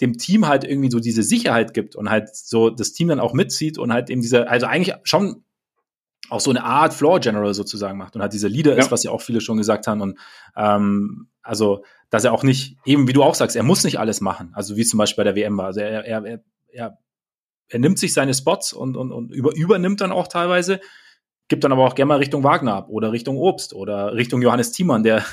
[0.00, 3.34] dem Team halt irgendwie so diese Sicherheit gibt und halt so das Team dann auch
[3.34, 5.44] mitzieht und halt eben diese, also eigentlich schon
[6.30, 8.78] auch so eine Art Floor General sozusagen macht und halt dieser Leader ja.
[8.78, 10.18] ist, was ja auch viele schon gesagt haben und
[10.56, 14.20] ähm, also dass er auch nicht, eben wie du auch sagst, er muss nicht alles
[14.20, 14.50] machen.
[14.54, 15.66] Also wie zum Beispiel bei der WM war.
[15.66, 16.40] Also er, er, er,
[16.72, 16.98] er,
[17.68, 20.80] er nimmt sich seine Spots und, und, und über, übernimmt dann auch teilweise,
[21.48, 24.72] gibt dann aber auch gerne mal Richtung Wagner ab oder Richtung Obst oder Richtung Johannes
[24.72, 25.24] Thiemann, der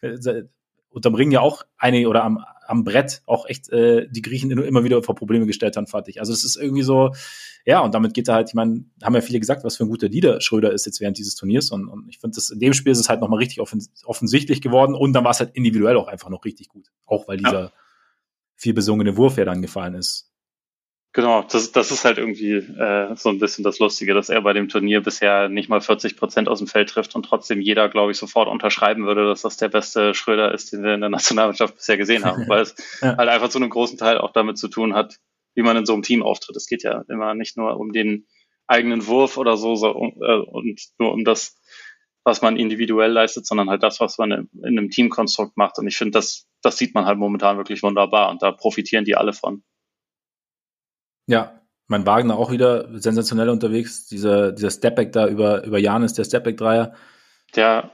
[0.00, 0.44] äh,
[0.88, 4.82] unterm Ring ja auch einige oder am, am Brett auch echt äh, die Griechen immer
[4.82, 6.20] wieder vor Probleme gestellt haben, fand ich.
[6.20, 7.12] Also es ist irgendwie so,
[7.66, 9.90] ja, und damit geht er halt, ich meine, haben ja viele gesagt, was für ein
[9.90, 11.70] guter Leader Schröder ist jetzt während dieses Turniers.
[11.70, 14.94] Und, und ich finde, in dem Spiel ist es halt nochmal richtig offens offensichtlich geworden
[14.94, 16.90] und dann war es halt individuell auch einfach noch richtig gut.
[17.04, 17.72] Auch weil dieser ja.
[18.56, 20.31] viel besungene Wurf ja dann gefallen ist.
[21.14, 24.54] Genau, das, das ist halt irgendwie äh, so ein bisschen das Lustige, dass er bei
[24.54, 28.12] dem Turnier bisher nicht mal 40 Prozent aus dem Feld trifft und trotzdem jeder, glaube
[28.12, 31.74] ich, sofort unterschreiben würde, dass das der beste Schröder ist, den wir in der Nationalmannschaft
[31.74, 33.18] bisher gesehen haben, weil es ja.
[33.18, 35.18] halt einfach zu einem großen Teil auch damit zu tun hat,
[35.54, 36.56] wie man in so einem Team auftritt.
[36.56, 38.26] Es geht ja immer nicht nur um den
[38.66, 41.60] eigenen Wurf oder so, so äh, und nur um das,
[42.24, 45.78] was man individuell leistet, sondern halt das, was man in, in einem Teamkonstrukt macht.
[45.78, 49.14] Und ich finde, das, das sieht man halt momentan wirklich wunderbar und da profitieren die
[49.14, 49.62] alle von.
[51.26, 54.06] Ja, mein Wagner auch wieder sensationell unterwegs.
[54.06, 56.94] Dieser, dieser Stepback da über, über Janis, der Stepback-Dreier.
[57.54, 57.90] Ja,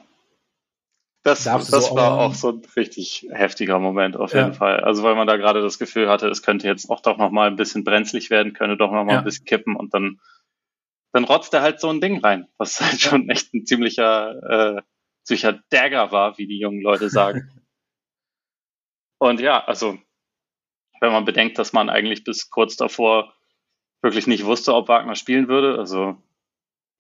[1.29, 4.53] das, das so war auch so ein richtig heftiger Moment auf jeden ja.
[4.53, 4.81] Fall.
[4.81, 7.49] Also weil man da gerade das Gefühl hatte, es könnte jetzt auch doch noch mal
[7.49, 9.19] ein bisschen brenzlig werden, könnte doch noch mal ja.
[9.19, 10.21] ein bisschen kippen und dann
[11.12, 14.83] dann rotzt er halt so ein Ding rein, was halt schon echt ein ziemlicher äh,
[15.25, 17.51] ziemlicher Dagger war, wie die jungen Leute sagen.
[19.19, 19.99] und ja, also
[21.01, 23.35] wenn man bedenkt, dass man eigentlich bis kurz davor
[24.03, 25.79] wirklich nicht wusste, ob Wagner spielen würde.
[25.79, 26.17] Also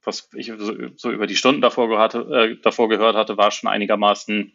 [0.04, 3.68] was ich so, so über die Stunden davor, gehörte, äh, davor gehört hatte, war schon
[3.68, 4.52] einigermaßen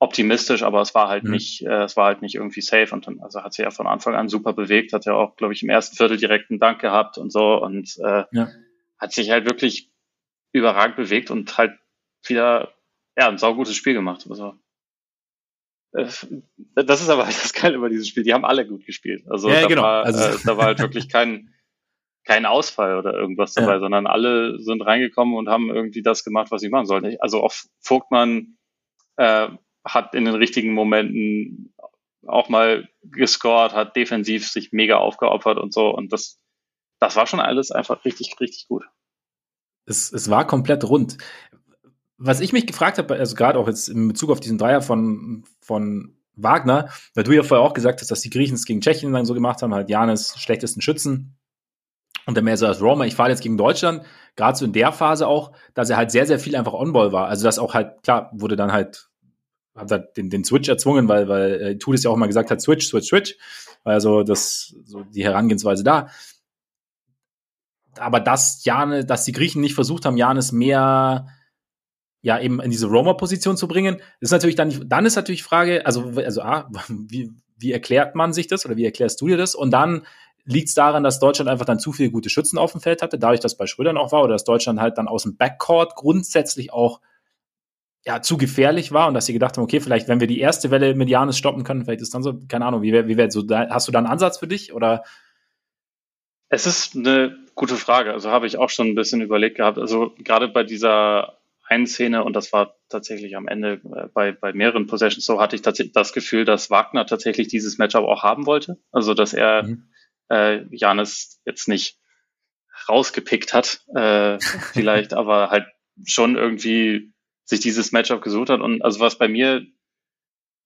[0.00, 1.32] optimistisch, aber es war halt mhm.
[1.32, 3.86] nicht, äh, es war halt nicht irgendwie safe und dann, also hat sich ja von
[3.86, 6.80] Anfang an super bewegt, hat ja auch, glaube ich, im ersten Viertel direkt einen Dank
[6.80, 8.48] gehabt und so und äh, ja.
[8.98, 9.90] hat sich halt wirklich
[10.52, 11.72] überragend bewegt und halt
[12.24, 12.72] wieder
[13.16, 14.26] ja ein saugutes Spiel gemacht.
[14.30, 14.54] Also
[15.92, 16.26] das
[17.00, 18.22] ist aber das Geile über dieses Spiel.
[18.22, 19.24] Die haben alle gut gespielt.
[19.28, 19.82] Also, ja, da, genau.
[19.82, 21.54] war, also äh, da war halt wirklich kein,
[22.24, 23.80] kein Ausfall oder irgendwas dabei, ja.
[23.80, 27.16] sondern alle sind reingekommen und haben irgendwie das gemacht, was sie machen sollten.
[27.20, 28.58] Also auch Vogtmann
[29.16, 29.48] äh,
[29.84, 31.74] hat in den richtigen Momenten
[32.26, 35.88] auch mal gescored, hat defensiv sich mega aufgeopfert und so.
[35.88, 36.38] Und das,
[37.00, 38.84] das war schon alles einfach richtig, richtig gut.
[39.86, 41.16] Es, es war komplett rund
[42.18, 45.44] was ich mich gefragt habe, also gerade auch jetzt in Bezug auf diesen Dreier von,
[45.60, 49.12] von Wagner, weil du ja vorher auch gesagt hast, dass die Griechen es gegen Tschechien
[49.12, 51.36] dann so gemacht haben, halt Janis schlechtesten Schützen
[52.26, 53.06] und der mehr so als Roma.
[53.06, 54.02] Ich fahre jetzt gegen Deutschland,
[54.36, 57.28] gerade so in der Phase auch, dass er halt sehr, sehr viel einfach On-Ball war.
[57.28, 59.08] Also das auch halt, klar, wurde dann halt,
[59.76, 62.60] hat er den, den Switch erzwungen, weil, weil äh, Tudis ja auch mal gesagt hat,
[62.60, 63.36] Switch, Switch, Switch.
[63.84, 66.08] Also das, so die Herangehensweise da.
[67.96, 71.28] Aber dass Janis, dass die Griechen nicht versucht haben, Janis mehr
[72.20, 76.12] ja eben in diese Roma-Position zu bringen, ist natürlich dann, dann ist natürlich Frage, also,
[76.16, 79.54] also A, wie, wie erklärt man sich das oder wie erklärst du dir das?
[79.54, 80.06] Und dann
[80.44, 83.18] liegt es daran, dass Deutschland einfach dann zu viele gute Schützen auf dem Feld hatte,
[83.18, 86.72] dadurch, dass bei Schrödern auch war, oder dass Deutschland halt dann aus dem Backcourt grundsätzlich
[86.72, 87.00] auch
[88.04, 90.70] ja, zu gefährlich war und dass sie gedacht haben, okay, vielleicht, wenn wir die erste
[90.70, 93.30] Welle mit Janis stoppen können, vielleicht ist dann so, keine Ahnung, wie wäre, wie wäre
[93.30, 95.04] so, da, hast du da einen Ansatz für dich oder?
[96.48, 98.12] Es ist eine gute Frage.
[98.12, 99.78] Also habe ich auch schon ein bisschen überlegt gehabt.
[99.78, 101.37] Also gerade bei dieser
[101.68, 105.56] einen Szene, und das war tatsächlich am Ende äh, bei, bei mehreren Possessions so, hatte
[105.56, 108.78] ich tatsächlich das Gefühl, dass Wagner tatsächlich dieses Matchup auch haben wollte.
[108.90, 109.88] Also, dass er mhm.
[110.30, 111.98] äh, Janis jetzt nicht
[112.88, 114.38] rausgepickt hat, äh,
[114.72, 115.66] vielleicht, aber halt
[116.06, 117.12] schon irgendwie
[117.44, 118.60] sich dieses Matchup gesucht hat.
[118.60, 119.66] Und also was bei mir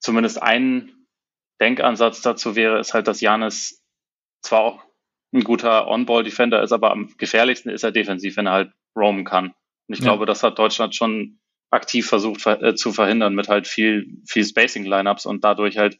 [0.00, 0.92] zumindest ein
[1.60, 3.84] Denkansatz dazu wäre, ist halt, dass Janis
[4.42, 4.84] zwar auch
[5.32, 9.54] ein guter On-Ball-Defender ist, aber am gefährlichsten ist er defensiv, wenn er halt roamen kann.
[9.88, 10.04] Und ich ja.
[10.04, 11.38] glaube, das hat Deutschland schon
[11.70, 15.98] aktiv versucht äh, zu verhindern mit halt viel, viel Spacing-Lineups und dadurch halt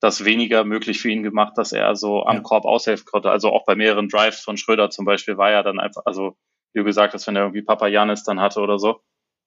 [0.00, 2.42] das weniger möglich für ihn gemacht, dass er so am ja.
[2.42, 3.30] Korb aushelfen konnte.
[3.30, 6.36] Also auch bei mehreren Drives von Schröder zum Beispiel war ja dann einfach, also
[6.72, 9.00] wie du gesagt hast, wenn er irgendwie Papa Janis dann hatte oder so,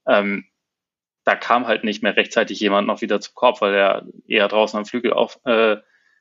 [0.08, 0.45] ähm,
[1.26, 4.80] da kam halt nicht mehr rechtzeitig jemand noch wieder zum Korb, weil er eher draußen
[4.80, 5.78] am Flügel auf, äh,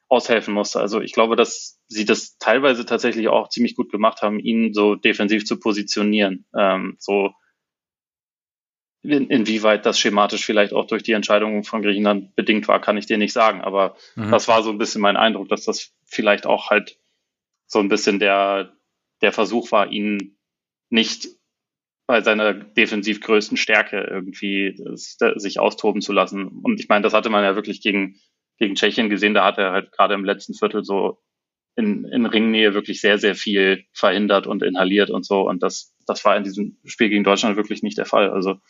[0.09, 0.81] aushelfen musste.
[0.81, 4.97] Also ich glaube, dass sie das teilweise tatsächlich auch ziemlich gut gemacht haben, ihn so
[4.97, 6.47] defensiv zu positionieren.
[6.57, 7.31] Ähm, so
[9.11, 13.07] in, inwieweit das schematisch vielleicht auch durch die Entscheidung von Griechenland bedingt war, kann ich
[13.07, 13.61] dir nicht sagen.
[13.61, 14.31] Aber mhm.
[14.31, 16.99] das war so ein bisschen mein Eindruck, dass das vielleicht auch halt
[17.67, 18.73] so ein bisschen der,
[19.23, 20.37] der Versuch war, ihn
[20.89, 21.29] nicht
[22.07, 26.61] bei seiner defensiv größten Stärke irgendwie das, sich austoben zu lassen.
[26.63, 28.21] Und ich meine, das hatte man ja wirklich gegen,
[28.59, 29.35] gegen Tschechien gesehen.
[29.35, 31.19] Da hat er halt gerade im letzten Viertel so
[31.75, 35.49] in, in Ringnähe wirklich sehr, sehr viel verhindert und inhaliert und so.
[35.49, 38.31] Und das, das war in diesem Spiel gegen Deutschland wirklich nicht der Fall.
[38.31, 38.61] Also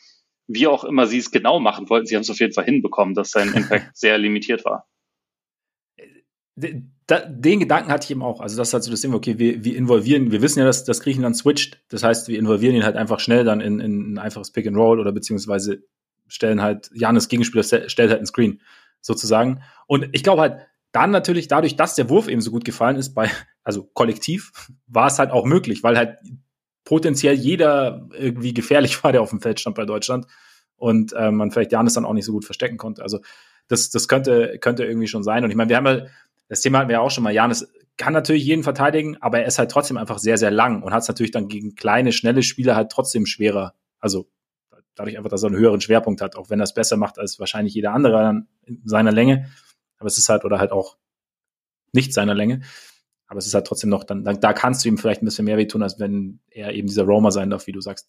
[0.47, 3.15] wie auch immer sie es genau machen wollten, sie haben es auf jeden Fall hinbekommen,
[3.15, 4.87] dass sein Impact sehr limitiert war.
[6.57, 8.41] Den Gedanken hatte ich eben auch.
[8.41, 11.01] Also das hat so das Ding, okay, wir, wir involvieren, wir wissen ja, dass, dass
[11.01, 11.83] Griechenland switcht.
[11.89, 14.77] Das heißt, wir involvieren ihn halt einfach schnell dann in, in ein einfaches Pick and
[14.77, 15.85] Roll oder beziehungsweise
[16.29, 18.61] stellen halt, Janis Gegenspieler stellt halt ein Screen
[19.01, 19.63] sozusagen.
[19.87, 23.15] Und ich glaube halt, dann natürlich dadurch, dass der Wurf eben so gut gefallen ist,
[23.15, 23.31] bei,
[23.63, 24.51] also kollektiv,
[24.87, 26.19] war es halt auch möglich, weil halt
[26.87, 30.27] potenziell jeder irgendwie gefährlich war, der auf dem Feld stand bei Deutschland
[30.77, 33.03] und äh, man vielleicht Janis dann auch nicht so gut verstecken konnte.
[33.03, 33.21] Also
[33.69, 35.45] das, das könnte, könnte irgendwie schon sein.
[35.45, 36.07] Und ich meine, wir haben ja,
[36.49, 39.47] das Thema hatten wir ja auch schon mal, Janis kann natürlich jeden verteidigen, aber er
[39.47, 42.43] ist halt trotzdem einfach sehr, sehr lang und hat es natürlich dann gegen kleine, schnelle
[42.43, 43.75] Spieler halt trotzdem schwerer.
[43.99, 44.29] Also
[44.95, 47.41] dadurch einfach, dass er einen höheren Schwerpunkt hat, auch wenn er es besser macht als
[47.41, 49.51] wahrscheinlich jeder andere in seiner Länge.
[49.99, 50.97] Aber es ist halt, oder halt auch
[51.93, 52.61] nicht seiner Länge.
[53.27, 55.45] Aber es ist halt trotzdem noch, dann, dann da kannst du ihm vielleicht ein bisschen
[55.45, 58.09] mehr wehtun, als wenn er eben dieser Roamer sein darf, wie du sagst.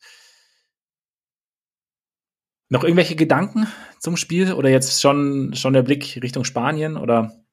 [2.70, 3.68] Noch irgendwelche Gedanken
[4.00, 7.44] zum Spiel oder jetzt schon, schon der Blick Richtung Spanien oder?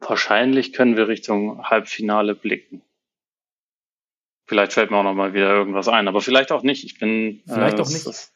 [0.00, 2.82] Wahrscheinlich können wir Richtung Halbfinale blicken.
[4.46, 6.84] Vielleicht fällt mir auch noch mal wieder irgendwas ein, aber vielleicht auch nicht.
[6.84, 8.06] Ich bin vielleicht äh, auch nicht.
[8.06, 8.32] Das,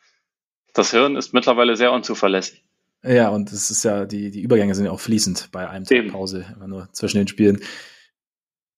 [0.75, 2.62] das Hirn ist mittlerweile sehr unzuverlässig.
[3.05, 6.09] Ja, und es ist ja, die, die Übergänge sind ja auch fließend bei einem Tag
[6.13, 7.61] Pause, immer nur zwischen den Spielen.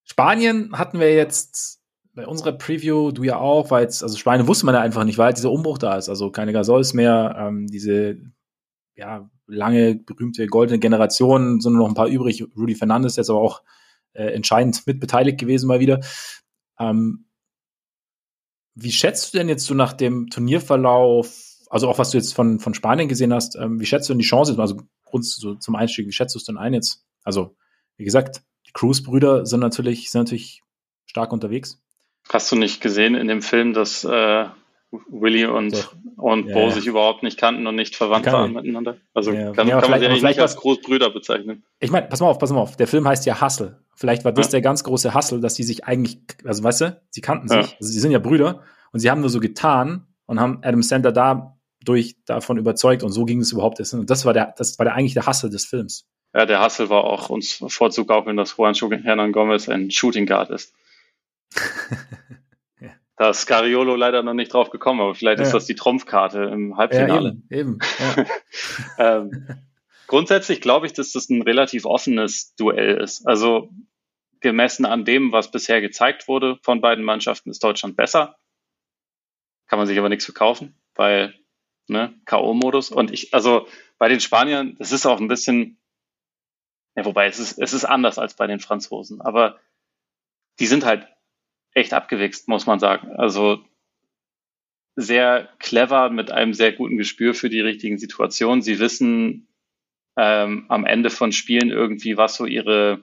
[0.04, 1.80] Spanien hatten wir jetzt
[2.14, 5.18] bei unserer Preview, du ja auch, weil jetzt, also Spanien wusste man ja einfach nicht,
[5.18, 6.08] weil halt dieser Umbruch da ist.
[6.08, 8.18] Also keine Gasols mehr, ähm, diese
[8.94, 12.44] ja, lange, berühmte goldene Generation, nur noch ein paar übrig.
[12.56, 13.62] Rudy Fernandes jetzt aber auch
[14.12, 16.00] äh, entscheidend mitbeteiligt gewesen mal wieder.
[16.78, 17.26] Ähm,
[18.74, 22.60] wie schätzt du denn jetzt so nach dem Turnierverlauf, also auch was du jetzt von,
[22.60, 25.74] von Spanien gesehen hast, ähm, wie schätzt du denn die Chance, also Grund so zum
[25.74, 27.04] Einstieg, wie schätzt du es denn ein jetzt?
[27.24, 27.56] Also,
[27.96, 30.62] wie gesagt, die Cruz-Brüder sind natürlich, sind natürlich
[31.04, 31.82] stark unterwegs.
[32.28, 34.44] Hast du nicht gesehen in dem Film, dass äh,
[35.08, 35.82] Willy und, so.
[36.16, 36.70] und ja, Bo ja.
[36.70, 38.98] sich überhaupt nicht kannten und nicht verwandt waren miteinander?
[39.12, 39.50] Also ja.
[39.50, 41.64] kann, kann man sie nicht als Großbrüder bezeichnen.
[41.80, 42.76] Ich meine, pass mal auf, pass mal auf.
[42.76, 43.80] Der Film heißt ja Hustle.
[43.96, 47.20] Vielleicht war das der ganz große Hustle, dass sie sich eigentlich, also weißt du, sie
[47.20, 50.60] kannten sich, also sie sind ja Brüder und sie haben nur so getan und haben
[50.62, 51.53] Adam Sandler da
[51.84, 53.94] durch davon überzeugt und so ging es überhaupt erst.
[53.94, 56.06] Und das war der, das war der eigentlich der Hustle des Films.
[56.34, 60.74] Ja, der Hustle war auch uns vorzugaukeln, dass Juan Hernan Gomez ein Shooting Guard ist.
[62.80, 62.90] ja.
[63.16, 65.44] Da ist Scariolo leider noch nicht drauf gekommen, aber vielleicht ja.
[65.44, 67.36] ist das die Trumpfkarte im Halbfinale.
[67.50, 67.78] Ja, eben,
[68.16, 68.26] eben.
[68.98, 69.48] ähm,
[70.08, 73.26] grundsätzlich glaube ich, dass das ein relativ offenes Duell ist.
[73.28, 73.70] Also
[74.40, 78.36] gemessen an dem, was bisher gezeigt wurde von beiden Mannschaften, ist Deutschland besser.
[79.68, 81.34] Kann man sich aber nichts verkaufen, weil
[81.88, 82.92] ne, K.O.-Modus.
[82.92, 83.66] Und ich, also
[83.98, 85.78] bei den Spaniern, das ist auch ein bisschen,
[86.96, 89.58] ja, wobei es ist, es ist anders als bei den Franzosen, aber
[90.60, 91.08] die sind halt
[91.72, 93.12] echt abgewichst, muss man sagen.
[93.16, 93.64] Also
[94.96, 98.62] sehr clever mit einem sehr guten Gespür für die richtigen Situationen.
[98.62, 99.48] Sie wissen
[100.16, 103.02] ähm, am Ende von Spielen irgendwie, was so ihre,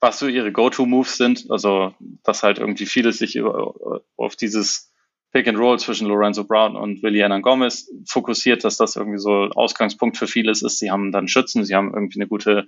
[0.00, 1.50] was so ihre Go-To-Moves sind.
[1.50, 4.87] Also, dass halt irgendwie vieles sich auf dieses
[5.32, 10.16] Pick and Roll zwischen Lorenzo Brown und Williana Gomez fokussiert, dass das irgendwie so Ausgangspunkt
[10.16, 10.78] für vieles ist.
[10.78, 12.66] Sie haben dann Schützen, sie haben irgendwie eine gute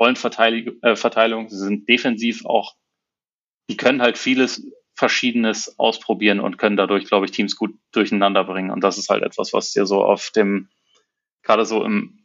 [0.00, 0.78] Rollenverteilung,
[1.46, 2.74] äh, sie sind defensiv auch
[3.68, 8.70] die können halt vieles Verschiedenes ausprobieren und können dadurch, glaube ich, Teams gut durcheinander bringen.
[8.70, 10.68] Und das ist halt etwas, was dir so auf dem,
[11.42, 12.18] gerade so im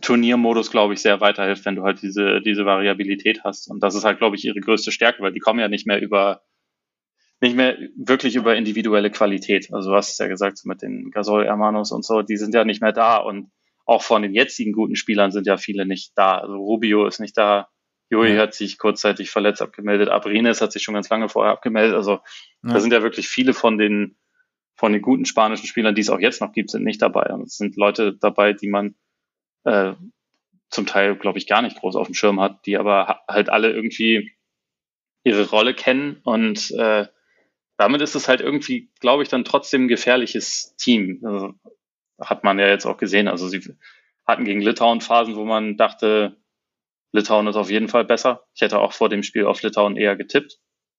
[0.00, 3.70] Turniermodus, glaube ich, sehr weiterhilft, wenn du halt diese, diese Variabilität hast.
[3.70, 6.00] Und das ist halt, glaube ich, ihre größte Stärke, weil die kommen ja nicht mehr
[6.00, 6.42] über,
[7.40, 9.72] nicht mehr wirklich über individuelle Qualität.
[9.72, 12.64] Also du hast es ja gesagt, mit den Gasol Hermanos und so, die sind ja
[12.64, 13.16] nicht mehr da.
[13.16, 13.50] Und
[13.84, 16.38] auch von den jetzigen guten Spielern sind ja viele nicht da.
[16.38, 17.68] Also Rubio ist nicht da,
[18.10, 18.42] Juri ja.
[18.42, 20.08] hat sich kurzzeitig verletzt abgemeldet.
[20.08, 21.94] Abrines hat sich schon ganz lange vorher abgemeldet.
[21.94, 22.20] Also
[22.64, 22.72] ja.
[22.72, 24.16] da sind ja wirklich viele von den,
[24.74, 27.32] von den guten spanischen Spielern, die es auch jetzt noch gibt, sind nicht dabei.
[27.32, 28.96] Und es sind Leute dabei, die man
[29.64, 29.94] äh,
[30.70, 33.72] zum Teil, glaube ich, gar nicht groß auf dem Schirm hat, die aber halt alle
[33.72, 34.32] irgendwie
[35.24, 37.06] ihre Rolle kennen und äh,
[37.78, 41.20] damit ist es halt irgendwie, glaube ich, dann trotzdem ein gefährliches Team.
[41.24, 41.54] Also,
[42.20, 43.28] hat man ja jetzt auch gesehen.
[43.28, 43.62] Also sie
[44.26, 46.36] hatten gegen Litauen Phasen, wo man dachte,
[47.12, 48.44] Litauen ist auf jeden Fall besser.
[48.54, 50.58] Ich hätte auch vor dem Spiel auf Litauen eher getippt.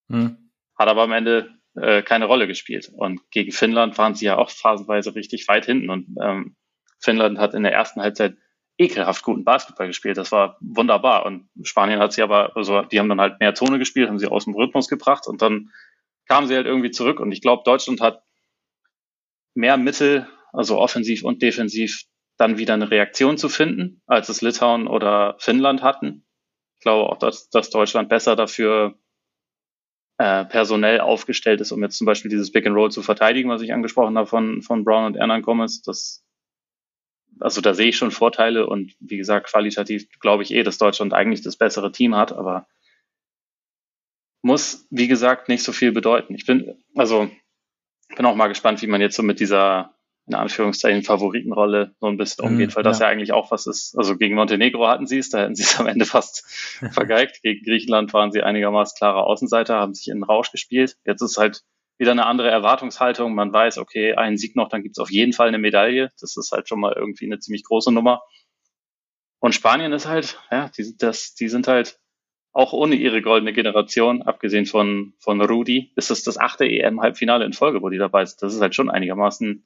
[0.10, 0.52] Hm.
[0.78, 2.90] Hat aber am Ende äh, keine Rolle gespielt.
[2.96, 5.90] Und gegen Finnland waren sie ja auch phasenweise richtig weit hinten.
[5.90, 6.56] Und ähm,
[7.00, 8.38] Finnland hat in der ersten Halbzeit
[8.78, 10.18] ekelhaft guten Basketball gespielt.
[10.18, 11.26] Das war wunderbar.
[11.26, 14.28] Und Spanien hat sie aber, also die haben dann halt mehr Zone gespielt, haben sie
[14.28, 15.70] aus dem Rhythmus gebracht und dann
[16.30, 17.20] kamen sie halt irgendwie zurück.
[17.20, 18.24] Und ich glaube, Deutschland hat
[19.56, 22.04] mehr Mittel, also offensiv und defensiv,
[22.38, 26.26] dann wieder eine Reaktion zu finden, als es Litauen oder Finnland hatten.
[26.78, 28.98] Ich glaube auch, dass, dass Deutschland besser dafür
[30.18, 33.62] äh, personell aufgestellt ist, um jetzt zum Beispiel dieses Pick and Roll zu verteidigen, was
[33.62, 35.82] ich angesprochen habe von, von Brown und Hernan Gomez.
[35.82, 36.24] Das,
[37.42, 41.14] also da sehe ich schon Vorteile und wie gesagt, qualitativ glaube ich eh, dass Deutschland
[41.14, 42.68] eigentlich das bessere Team hat, aber
[44.42, 46.36] muss, wie gesagt, nicht so viel bedeuten.
[46.36, 47.30] Ich bin, also
[48.16, 49.94] bin auch mal gespannt, wie man jetzt so mit dieser
[50.30, 53.08] in Anführungszeichen Favoritenrolle so ein bisschen mhm, umgeht, weil das ja.
[53.08, 53.98] ja eigentlich auch was ist.
[53.98, 56.46] Also gegen Montenegro hatten sie es, da hätten sie es am Ende fast
[56.92, 57.42] vergeigt.
[57.42, 60.98] Gegen Griechenland waren sie einigermaßen klare Außenseiter, haben sich in den Rausch gespielt.
[61.04, 61.64] Jetzt ist halt
[61.98, 63.34] wieder eine andere Erwartungshaltung.
[63.34, 66.12] Man weiß, okay, einen Sieg noch, dann gibt es auf jeden Fall eine Medaille.
[66.22, 68.22] Das ist halt schon mal irgendwie eine ziemlich große Nummer.
[69.40, 72.00] Und Spanien ist halt, ja, die, das, die sind halt
[72.52, 77.54] auch ohne ihre goldene Generation, abgesehen von, von Rudi, ist es das achte EM-Halbfinale in
[77.54, 78.42] Folge, wo die dabei sind.
[78.42, 79.66] Das ist halt schon einigermaßen,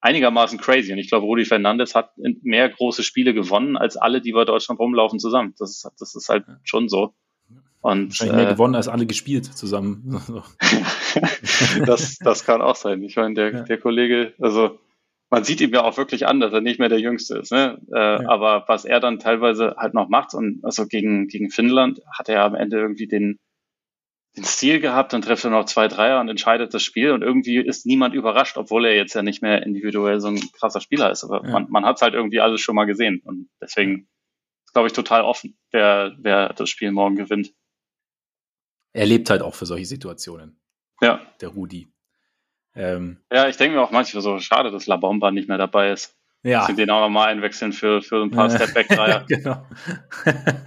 [0.00, 0.92] einigermaßen crazy.
[0.92, 4.78] Und ich glaube, Rudi Fernandes hat mehr große Spiele gewonnen als alle, die bei Deutschland
[4.78, 5.54] rumlaufen zusammen.
[5.58, 7.14] Das ist, das ist halt schon so.
[7.80, 10.20] Und, Wahrscheinlich mehr äh, gewonnen als alle gespielt zusammen.
[11.86, 13.02] das, das kann auch sein.
[13.02, 13.62] Ich meine, der, ja.
[13.62, 14.78] der Kollege, also
[15.32, 17.52] man sieht ihm ja auch wirklich an, dass er nicht mehr der Jüngste ist.
[17.52, 17.80] Ne?
[17.90, 18.28] Äh, ja.
[18.28, 22.44] Aber was er dann teilweise halt noch macht, und also gegen, gegen Finnland hat er
[22.44, 23.38] am Ende irgendwie den,
[24.36, 27.56] den Stil gehabt, dann trifft er noch zwei Dreier und entscheidet das Spiel und irgendwie
[27.56, 31.24] ist niemand überrascht, obwohl er jetzt ja nicht mehr individuell so ein krasser Spieler ist.
[31.24, 31.50] Aber ja.
[31.50, 34.08] man, man hat es halt irgendwie alles schon mal gesehen und deswegen
[34.66, 37.54] ist, glaube ich, total offen, wer, wer das Spiel morgen gewinnt.
[38.92, 40.60] Er lebt halt auch für solche Situationen.
[41.00, 41.22] Ja.
[41.40, 41.88] Der Rudi.
[42.74, 45.92] Ähm, ja, ich denke mir auch manchmal so, schade, dass La Bomba nicht mehr dabei
[45.92, 46.16] ist.
[46.42, 46.66] Ja.
[46.66, 49.24] Sie den auch nochmal einwechseln für, für ein paar Stepback-Dreier.
[49.28, 49.64] genau.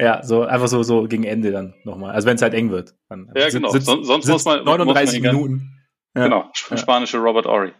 [0.00, 2.14] ja, so einfach so, so gegen Ende dann nochmal.
[2.14, 2.94] Also wenn es halt eng wird.
[3.08, 3.68] Dann ja, genau.
[3.68, 5.72] Sitzt, sonst, sonst muss man 39 muss man Minuten.
[6.14, 6.24] Ja.
[6.24, 7.72] Genau, spanische Robert Ory.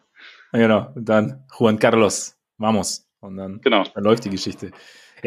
[0.53, 0.93] Genau.
[0.95, 2.37] Und dann Juan Carlos.
[2.59, 3.09] Vamos.
[3.21, 3.85] Und dann, genau.
[3.95, 4.73] dann läuft die Geschichte.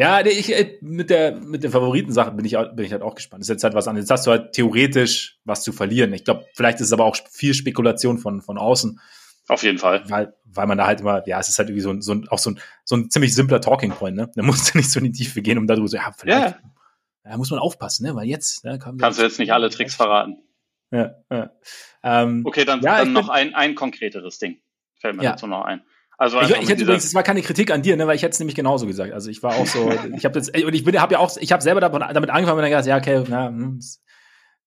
[0.00, 3.42] Ja, ich, äh, mit der, mit der Favoritensache bin ich, bin ich halt auch gespannt.
[3.42, 4.04] Das ist jetzt halt was anderes.
[4.04, 6.14] Jetzt hast du halt theoretisch was zu verlieren.
[6.14, 8.98] Ich glaube, vielleicht ist es aber auch viel Spekulation von, von außen.
[9.48, 10.02] Auf jeden Fall.
[10.08, 12.26] Weil, weil man da halt immer, ja, es ist halt irgendwie so ein, so ein,
[12.28, 14.32] auch so ein, so ein ziemlich simpler Talking Point, ne?
[14.34, 17.30] Da musst du nicht so in die Tiefe gehen, um darüber so, ja, vielleicht, ja.
[17.32, 18.14] ja muss man aufpassen, ne?
[18.14, 20.38] Weil jetzt, ne, Kannst du jetzt nicht alle Tricks verraten.
[20.92, 21.50] Ja, ja.
[22.02, 24.62] Ähm, okay, dann, ja, dann noch ein, ein konkreteres Ding.
[24.98, 25.82] Fällt mir dazu noch ein.
[26.20, 28.32] Also ich, ich hätte übrigens, es war keine Kritik an dir, ne, weil ich hätte
[28.32, 29.14] es nämlich genauso gesagt.
[29.14, 31.50] Also ich war auch so, ich habe jetzt und ich bin, habe ja auch, ich
[31.50, 33.80] habe selber damit, damit angefangen und dann gesagt, ja okay, na, hm,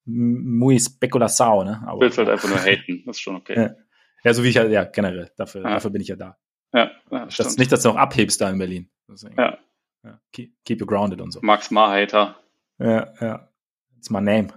[0.06, 1.84] muy speculação, ne?
[1.86, 3.56] Aber, Willst halt einfach nur haten, das ist schon okay.
[3.56, 3.76] Ja,
[4.24, 5.70] ja so wie ich ja, ja generell, dafür, ja.
[5.70, 6.38] dafür bin ich ja da.
[6.74, 8.90] Ja, ja das, nicht, dass du noch abhebst da in Berlin.
[9.08, 9.60] Deswegen, ja.
[10.04, 10.20] ja.
[10.32, 11.40] Keep, keep you grounded und so.
[11.44, 12.36] Max Marhater.
[12.80, 13.48] Ja, ja.
[13.96, 14.48] It's my name.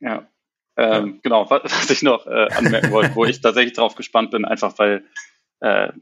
[0.00, 0.28] Ja.
[0.76, 4.44] Ähm, Genau, was, was ich noch äh, anmerken wollte, wo ich tatsächlich drauf gespannt bin,
[4.44, 5.06] einfach weil
[5.60, 5.92] äh,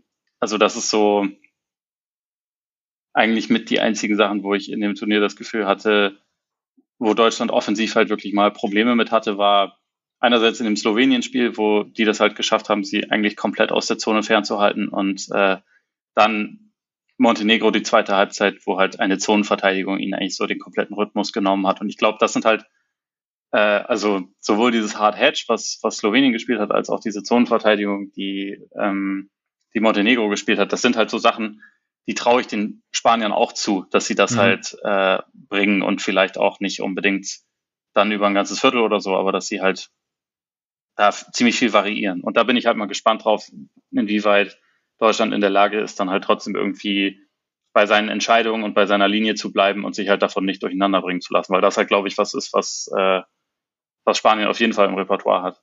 [0.41, 1.27] also das ist so
[3.13, 6.19] eigentlich mit die einzigen Sachen, wo ich in dem Turnier das Gefühl hatte,
[6.99, 9.79] wo Deutschland offensiv halt wirklich mal Probleme mit hatte, war
[10.21, 13.99] einerseits in dem Slowenien-Spiel, wo die das halt geschafft haben, sie eigentlich komplett aus der
[13.99, 15.59] Zone fernzuhalten und äh,
[16.15, 16.73] dann
[17.19, 21.67] Montenegro die zweite Halbzeit, wo halt eine Zonenverteidigung ihnen eigentlich so den kompletten Rhythmus genommen
[21.67, 21.81] hat.
[21.81, 22.65] Und ich glaube, das sind halt
[23.53, 28.13] äh, also sowohl dieses Hard Hedge, was, was Slowenien gespielt hat, als auch diese Zonenverteidigung,
[28.13, 29.31] die ähm,
[29.75, 31.63] die Montenegro gespielt hat, das sind halt so Sachen,
[32.07, 34.39] die traue ich den Spaniern auch zu, dass sie das mhm.
[34.39, 37.41] halt äh, bringen und vielleicht auch nicht unbedingt
[37.95, 39.91] dann über ein ganzes Viertel oder so, aber dass sie halt
[40.97, 42.23] da ziemlich viel variieren.
[42.23, 43.49] Und da bin ich halt mal gespannt drauf,
[43.93, 44.59] inwieweit
[44.99, 47.21] Deutschland in der Lage ist, dann halt trotzdem irgendwie
[47.73, 51.01] bei seinen Entscheidungen und bei seiner Linie zu bleiben und sich halt davon nicht durcheinander
[51.01, 53.21] bringen zu lassen, weil das halt, glaube ich, was ist, was, äh,
[54.05, 55.63] was Spanien auf jeden Fall im Repertoire hat.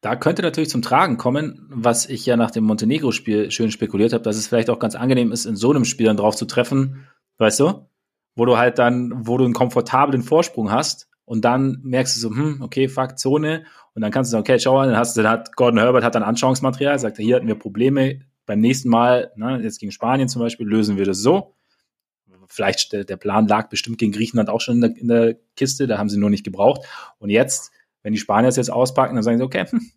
[0.00, 4.22] Da könnte natürlich zum Tragen kommen, was ich ja nach dem Montenegro-Spiel schön spekuliert habe,
[4.22, 7.08] dass es vielleicht auch ganz angenehm ist, in so einem Spiel dann drauf zu treffen,
[7.38, 7.88] weißt du?
[8.36, 12.30] Wo du halt dann, wo du einen komfortablen Vorsprung hast und dann merkst du so,
[12.30, 13.64] hm, okay, fuck, Zone.
[13.94, 16.04] Und dann kannst du sagen, okay, schau mal, dann hast du, dann hat Gordon Herbert
[16.04, 20.28] hat dann Anschauungsmaterial, sagt, hier hatten wir Probleme, beim nächsten Mal, ne, jetzt gegen Spanien
[20.28, 21.54] zum Beispiel, lösen wir das so.
[22.46, 25.86] Vielleicht der, der Plan lag bestimmt gegen Griechenland auch schon in der, in der Kiste,
[25.86, 26.86] da haben sie nur nicht gebraucht.
[27.18, 27.72] Und jetzt
[28.08, 29.92] wenn die Spanier es jetzt auspacken, dann sagen sie, okay, hm,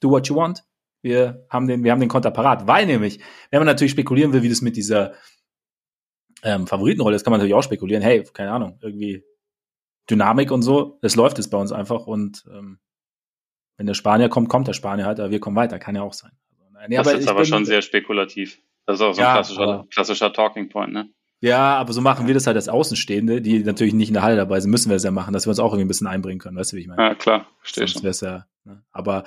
[0.00, 0.64] do what you want.
[1.02, 2.66] Wir haben den, wir haben den Konter parat.
[2.66, 3.20] Weil nämlich,
[3.52, 5.14] wenn man natürlich spekulieren will, wie das mit dieser
[6.42, 9.24] ähm, Favoritenrolle ist, kann man natürlich auch spekulieren, hey, keine Ahnung, irgendwie
[10.10, 12.80] Dynamik und so, das läuft es bei uns einfach und ähm,
[13.76, 16.14] wenn der Spanier kommt, kommt der Spanier halt, aber wir kommen weiter, kann ja auch
[16.14, 16.32] sein.
[16.58, 18.60] Also, nee, das aber ist aber schon sehr spekulativ.
[18.84, 21.08] Das ist auch so ein ja, klassischer, klassischer Talking Point, ne?
[21.42, 24.36] Ja, aber so machen wir das halt als Außenstehende, die natürlich nicht in der Halle
[24.36, 26.38] dabei sind, müssen wir es ja machen, dass wir uns auch irgendwie ein bisschen einbringen
[26.38, 27.02] können, weißt du, wie ich meine?
[27.02, 28.02] Ja, klar, verstehe schon.
[28.04, 28.84] Ja, ne?
[28.92, 29.24] Aber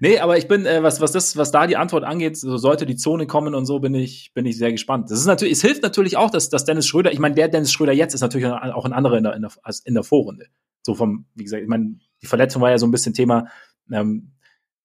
[0.00, 2.86] nee, aber ich bin, äh, was, was das, was da die Antwort angeht, so sollte
[2.86, 5.10] die Zone kommen und so, bin ich, bin ich sehr gespannt.
[5.10, 7.70] Das ist natürlich, es hilft natürlich auch, dass, dass Dennis Schröder, ich meine, der Dennis
[7.70, 9.50] Schröder jetzt ist natürlich auch ein anderer in der, in der,
[9.84, 10.46] in der Vorrunde.
[10.80, 13.48] So vom, wie gesagt, ich meine, die Verletzung war ja so ein bisschen Thema,
[13.92, 14.32] ähm,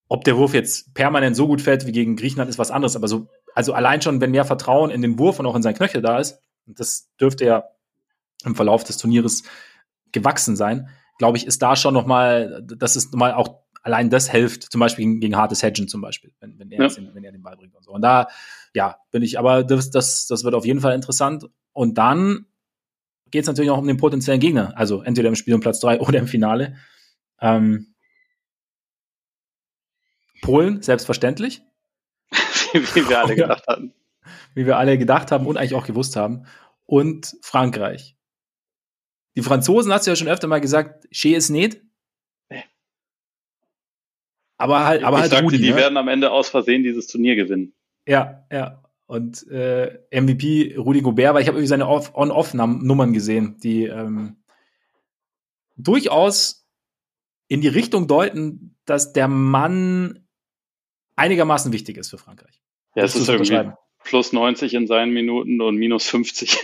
[0.10, 2.98] ob der Wurf jetzt permanent so gut fällt wie gegen Griechenland, ist was anderes.
[2.98, 5.76] Aber so, also allein schon, wenn mehr Vertrauen in den Wurf und auch in seinen
[5.76, 7.64] Knöchel da ist, und das dürfte ja
[8.45, 9.43] im Verlauf des Turnieres
[10.11, 14.72] gewachsen sein, glaube ich, ist da schon nochmal, das ist mal auch allein das hilft,
[14.72, 16.88] zum Beispiel gegen, hartes Hedgen zum Beispiel, wenn, wenn, er, ja.
[16.88, 17.91] den, wenn er den Ball bringt und so.
[17.91, 18.30] Und da,
[18.74, 21.45] ja, bin ich, aber das, das, das wird auf jeden Fall interessant.
[21.74, 22.45] Und dann
[23.30, 25.99] geht es natürlich auch um den potenziellen Gegner, also entweder im Spiel um Platz drei
[25.99, 26.78] oder im Finale.
[27.41, 27.93] Ähm,
[30.41, 31.61] Polen, selbstverständlich.
[32.74, 33.93] wie wir alle gedacht hatten.
[34.55, 36.45] Wie wir alle gedacht haben und eigentlich auch gewusst haben.
[36.86, 38.15] Und Frankreich.
[39.36, 41.82] Die Franzosen hast du ja schon öfter mal gesagt, Che ist nicht.
[44.57, 45.76] Aber halt, aber ich halt sagte, Rudi, die ne?
[45.76, 47.74] werden am Ende aus Versehen dieses Turnier gewinnen.
[48.07, 48.82] Ja, ja.
[49.07, 54.38] Und äh, MVP Rudi Gobert, weil ich habe irgendwie seine On-Off-Nummern gesehen, die ähm,
[55.76, 56.65] durchaus
[57.47, 60.28] in die Richtung deuten, dass der Mann
[61.15, 62.61] einigermaßen wichtig ist für Frankreich.
[62.95, 63.71] Ja, es ist irgendwie
[64.04, 66.58] plus 90 in seinen Minuten und minus 50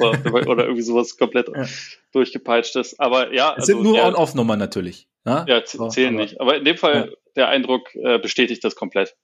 [0.00, 1.66] oder irgendwie sowas komplett ja.
[2.12, 2.98] durchgepeitschtes.
[2.98, 3.50] Aber ja.
[3.52, 5.08] Es also, sind nur ja, On-Off-Nummern natürlich.
[5.24, 5.44] Ne?
[5.48, 6.40] Ja, zählen aber, nicht.
[6.40, 7.16] Aber in dem Fall, ja.
[7.36, 9.16] der Eindruck äh, bestätigt das komplett.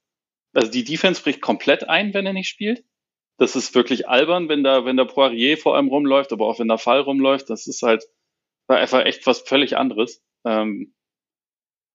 [0.54, 2.84] Also die Defense bricht komplett ein, wenn er nicht spielt.
[3.38, 6.68] Das ist wirklich albern, wenn da, wenn da Poirier vor allem rumläuft, aber auch wenn
[6.68, 7.50] der Fall rumläuft.
[7.50, 8.04] Das ist halt
[8.66, 10.22] einfach echt was völlig anderes.
[10.44, 10.94] Ähm,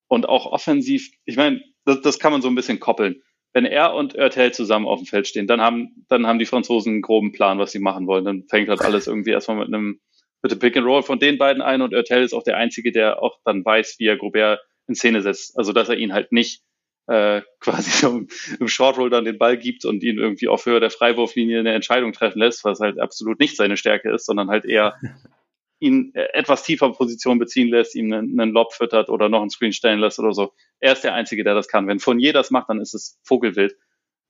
[0.08, 3.24] und auch offensiv, ich meine, das, das kann man so ein bisschen koppeln.
[3.54, 6.94] Wenn er und Ertel zusammen auf dem Feld stehen, dann haben, dann haben die Franzosen
[6.94, 8.26] einen groben Plan, was sie machen wollen.
[8.26, 10.00] Dann fängt halt alles irgendwie erstmal mit einem,
[10.42, 12.92] mit dem Pick and Roll von den beiden ein und Ertel ist auch der Einzige,
[12.92, 15.58] der auch dann weiß, wie er Gobert in Szene setzt.
[15.58, 16.62] Also, dass er ihn halt nicht
[17.08, 18.22] äh, quasi so
[18.60, 21.74] im Short Roll dann den Ball gibt und ihn irgendwie auf Höhe der Freiwurflinie eine
[21.74, 24.96] Entscheidung treffen lässt, was halt absolut nicht seine Stärke ist, sondern halt eher
[25.82, 29.50] ihn äh, etwas tiefer Position beziehen lässt, ihm einen, einen Lob füttert oder noch einen
[29.50, 30.54] Screen stellen lässt oder so.
[30.80, 31.88] Er ist der Einzige, der das kann.
[31.88, 33.76] Wenn Fournier das macht, dann ist es Vogelwild.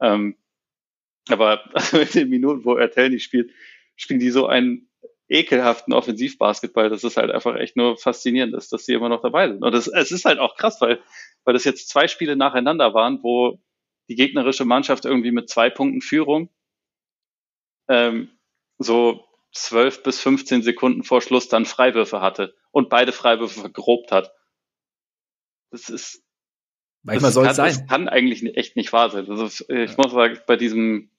[0.02, 0.38] Ähm,
[1.30, 3.52] aber also in den Minuten, wo Ertel nicht spielt,
[3.96, 4.90] spielen die so einen
[5.28, 9.50] ekelhaften Offensivbasketball, dass es halt einfach echt nur faszinierend ist, dass sie immer noch dabei
[9.50, 9.64] sind.
[9.64, 11.00] Und das, es ist halt auch krass, weil,
[11.44, 13.62] weil das jetzt zwei Spiele nacheinander waren, wo
[14.10, 16.50] die gegnerische Mannschaft irgendwie mit zwei Punkten Führung
[17.90, 18.30] ähm,
[18.78, 24.34] so 12 bis 15 Sekunden vor Schluss dann Freiwürfe hatte und beide Freiwürfe vergrobt hat.
[25.72, 26.24] Das ist.
[27.04, 27.74] Manchmal soll es sein.
[27.74, 29.28] Das kann eigentlich echt nicht wahr sein.
[29.30, 31.10] Also ich muss sagen, bei diesem,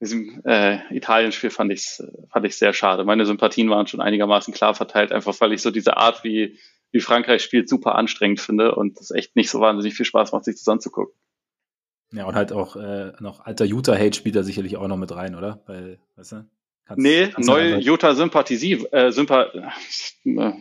[0.00, 3.04] diesem äh, Italien-Spiel fand ich fand ich sehr schade.
[3.04, 6.58] Meine Sympathien waren schon einigermaßen klar verteilt, einfach weil ich so diese Art, wie,
[6.90, 10.44] wie Frankreich spielt, super anstrengend finde und es echt nicht so wahnsinnig viel Spaß macht,
[10.44, 11.14] sich das anzugucken.
[12.12, 15.34] Ja, und halt auch äh, noch alter Utah-Hate spielt da sicherlich auch noch mit rein,
[15.34, 15.62] oder?
[15.66, 16.50] Weil, weißt du?
[16.84, 19.44] Kannst, nee, kannst neue Jutta Sympathie, äh, Sympa
[20.24, 20.52] äh,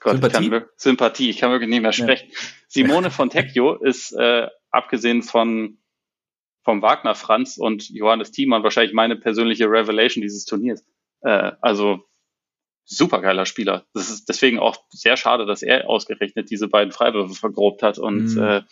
[0.00, 0.44] Gott, Sympathie?
[0.44, 2.28] Ich kann, Sympathie, ich kann wirklich nicht mehr sprechen.
[2.30, 2.38] Ja.
[2.68, 5.78] Simone von Tecchio ist, äh, abgesehen von
[6.64, 10.84] vom Wagner Franz und Johannes Thiemann wahrscheinlich meine persönliche Revelation dieses Turniers.
[11.22, 12.04] Äh, also
[12.84, 13.86] supergeiler Spieler.
[13.94, 18.34] Das ist deswegen auch sehr schade, dass er ausgerechnet diese beiden Freiwürfe vergrobt hat und
[18.34, 18.42] mhm.
[18.42, 18.62] äh,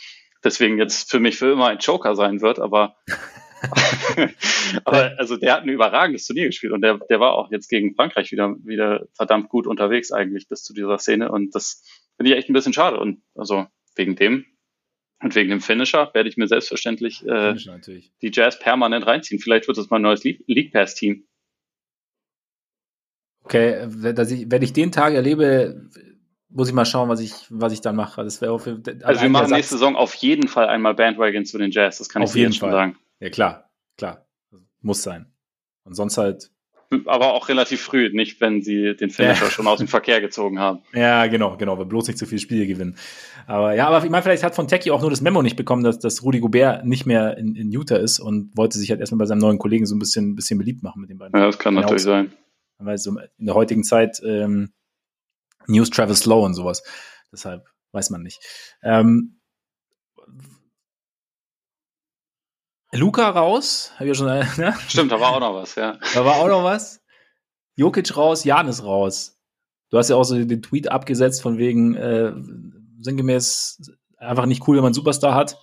[0.44, 2.96] deswegen jetzt für mich für immer ein Joker sein wird, aber
[4.84, 7.94] Aber also der hat ein überragendes Turnier gespielt und der, der war auch jetzt gegen
[7.94, 11.82] Frankreich wieder, wieder verdammt gut unterwegs eigentlich bis zu dieser Szene und das
[12.16, 14.44] finde ich echt ein bisschen schade und also wegen dem
[15.22, 19.40] und wegen dem Finisher werde ich mir selbstverständlich äh, die Jazz permanent reinziehen.
[19.40, 21.26] Vielleicht wird es mal ein neues League Pass Team.
[23.42, 25.88] Okay, wenn ich den Tag erlebe,
[26.50, 28.22] muss ich mal schauen, was ich, was ich dann mache.
[28.24, 31.98] Das auf, also wir machen nächste Saison auf jeden Fall einmal Bandwagon zu den Jazz,
[31.98, 32.58] das kann auf ich jeden Fall.
[32.58, 32.98] schon sagen.
[33.20, 34.26] Ja, klar, klar.
[34.80, 35.32] Muss sein.
[35.84, 36.50] Und sonst halt.
[37.06, 39.50] Aber auch relativ früh, nicht wenn sie den Finisher ja.
[39.50, 40.82] schon aus dem Verkehr gezogen haben.
[40.92, 41.78] Ja, genau, genau.
[41.78, 42.96] Wir bloß nicht zu viele Spiele gewinnen.
[43.46, 45.82] Aber ja, aber ich meine, vielleicht hat von Techie auch nur das Memo nicht bekommen,
[45.82, 49.18] dass, dass Rudy Gobert nicht mehr in, in Utah ist und wollte sich halt erstmal
[49.18, 51.36] bei seinem neuen Kollegen so ein bisschen, bisschen beliebt machen mit den beiden.
[51.38, 52.32] Ja, das kann natürlich sein.
[52.78, 54.72] Weil so in der heutigen Zeit ähm,
[55.66, 56.84] News Travis Slow und sowas.
[57.32, 58.40] Deshalb weiß man nicht.
[58.82, 59.40] Ähm,
[62.96, 64.26] Luca raus, habe ich ja schon.
[64.58, 64.74] Ne?
[64.88, 65.98] Stimmt, da war auch noch was, ja.
[66.14, 67.02] Da war auch noch was.
[67.74, 69.38] Jokic raus, Janis raus.
[69.90, 72.32] Du hast ja auch so den Tweet abgesetzt von wegen äh,
[73.00, 75.58] sinngemäß einfach nicht cool, wenn man einen Superstar hat.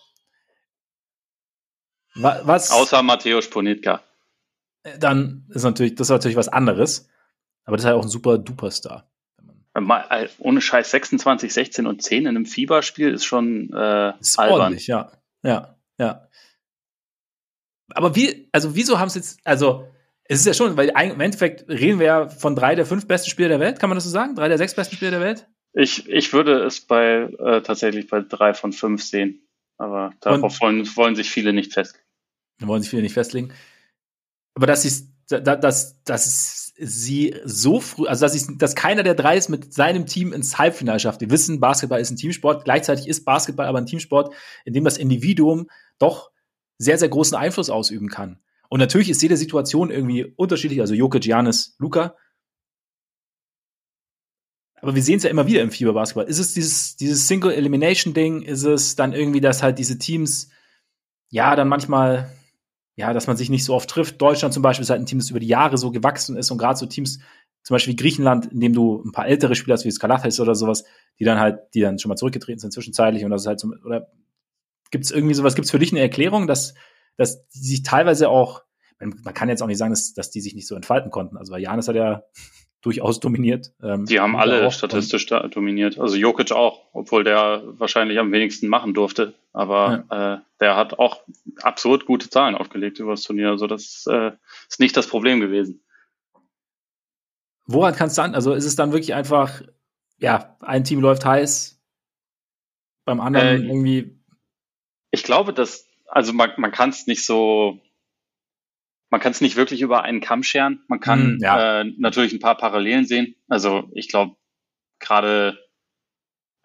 [2.15, 2.71] Was?
[2.71, 4.01] Außer Matthäus Ponitka.
[4.99, 7.09] Dann ist natürlich, das ist natürlich was anderes.
[7.65, 9.09] Aber das ist halt auch ein super Duperstar.
[9.73, 14.59] Mal, ohne Scheiß 26, 16 und 10 in einem Fieberspiel ist schon äh, ist albern.
[14.59, 15.11] ordentlich, ja.
[15.41, 16.27] Ja, ja
[17.95, 19.87] aber wie, also wieso haben es jetzt, also
[20.25, 23.29] es ist ja schon, weil im Endeffekt reden wir ja von drei der fünf besten
[23.29, 24.35] Spieler der Welt, kann man das so sagen?
[24.35, 25.47] Drei der sechs besten Spieler der Welt?
[25.73, 29.47] Ich, ich würde es bei äh, tatsächlich bei drei von fünf sehen.
[29.77, 32.05] Aber darauf wollen, wollen sich viele nicht festlegen.
[32.61, 33.51] Wollen sich viele nicht festlegen.
[34.55, 39.37] Aber dass sie dass, dass sie so früh, also dass, ich, dass keiner der drei
[39.37, 41.21] es mit seinem Team ins Halbfinale schafft.
[41.21, 42.65] Wir wissen, Basketball ist ein Teamsport.
[42.65, 44.33] Gleichzeitig ist Basketball aber ein Teamsport,
[44.65, 46.31] in dem das Individuum doch
[46.77, 48.39] sehr, sehr großen Einfluss ausüben kann.
[48.69, 50.81] Und natürlich ist jede Situation irgendwie unterschiedlich.
[50.81, 52.15] Also Jokic, Giannis, Luca.
[54.81, 56.25] Aber wir sehen es ja immer wieder im Fieberbasketball.
[56.25, 58.41] Ist es dieses, dieses Single-Elimination-Ding?
[58.41, 60.49] Ist es dann irgendwie, dass halt diese Teams,
[61.29, 62.31] ja, dann manchmal,
[62.95, 64.21] ja, dass man sich nicht so oft trifft?
[64.21, 66.57] Deutschland zum Beispiel ist halt ein Team, das über die Jahre so gewachsen ist und
[66.57, 67.19] gerade so Teams,
[67.63, 70.53] zum Beispiel wie Griechenland, in dem du ein paar ältere Spieler hast, wie Skalathis oder
[70.53, 70.83] sowas,
[71.19, 73.69] die dann halt, die dann schon mal zurückgetreten sind zwischenzeitlich und das ist halt so,
[73.85, 74.11] oder
[74.93, 76.75] gibt es irgendwie sowas, gibt es für dich eine Erklärung, dass,
[77.17, 78.61] dass die sich teilweise auch,
[78.99, 81.35] man, kann jetzt auch nicht sagen, dass, dass die sich nicht so entfalten konnten.
[81.35, 82.21] Also weil Janis hat ja
[82.81, 83.73] durchaus dominiert.
[83.81, 85.97] Ähm, die haben alle statistisch da dominiert.
[85.97, 89.33] Also Jokic auch, obwohl der wahrscheinlich am wenigsten machen durfte.
[89.51, 90.35] Aber ja.
[90.35, 91.23] äh, der hat auch
[91.61, 93.49] absurd gute Zahlen aufgelegt über das Turnier.
[93.49, 94.31] Also das äh,
[94.69, 95.83] ist nicht das Problem gewesen.
[97.65, 98.35] Woran kannst du an?
[98.35, 99.63] Also ist es dann wirklich einfach,
[100.17, 101.81] ja, ein Team läuft heiß,
[103.05, 104.22] beim anderen äh, irgendwie.
[105.13, 107.79] Ich glaube, dass, also man, man kann es nicht so
[109.13, 110.81] man kann es nicht wirklich über einen Kamm scheren.
[110.87, 111.81] Man kann mm, ja.
[111.81, 113.35] äh, natürlich ein paar Parallelen sehen.
[113.47, 114.37] Also ich glaube,
[114.99, 115.59] gerade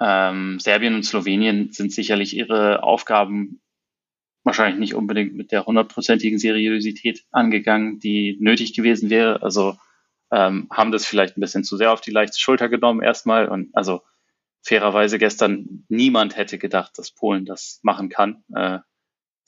[0.00, 3.60] ähm, Serbien und Slowenien sind sicherlich ihre Aufgaben
[4.44, 9.42] wahrscheinlich nicht unbedingt mit der hundertprozentigen Seriosität angegangen, die nötig gewesen wäre.
[9.42, 9.76] Also
[10.32, 13.46] ähm, haben das vielleicht ein bisschen zu sehr auf die leichte Schulter genommen erstmal.
[13.48, 14.00] Und also
[14.68, 18.44] fairerweise gestern niemand hätte gedacht, dass Polen das machen kann.
[18.54, 18.80] Äh,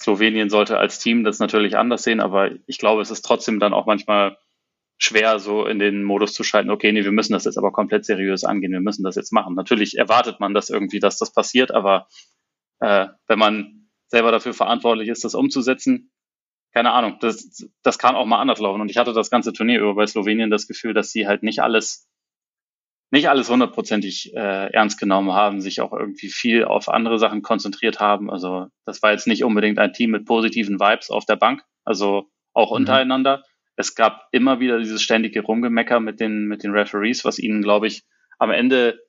[0.03, 3.75] Slowenien sollte als Team das natürlich anders sehen, aber ich glaube, es ist trotzdem dann
[3.75, 4.39] auch manchmal
[4.97, 8.07] schwer, so in den Modus zu schalten, okay, nee, wir müssen das jetzt aber komplett
[8.07, 9.55] seriös angehen, wir müssen das jetzt machen.
[9.55, 12.07] Natürlich erwartet man das irgendwie, dass das passiert, aber
[12.81, 16.11] äh, wenn man selber dafür verantwortlich ist, das umzusetzen,
[16.73, 18.81] keine Ahnung, das, das kann auch mal anders laufen.
[18.81, 21.61] Und ich hatte das ganze Turnier über bei Slowenien das Gefühl, dass sie halt nicht
[21.61, 22.10] alles
[23.11, 27.99] nicht alles hundertprozentig äh, ernst genommen haben, sich auch irgendwie viel auf andere Sachen konzentriert
[27.99, 28.31] haben.
[28.31, 32.31] Also das war jetzt nicht unbedingt ein Team mit positiven Vibes auf der Bank, also
[32.53, 32.77] auch mhm.
[32.77, 33.43] untereinander.
[33.77, 37.89] Es gab immer wieder dieses ständige Rumgemecker mit den, mit den Referees, was ihnen, glaube
[37.89, 38.05] ich,
[38.39, 39.01] am Ende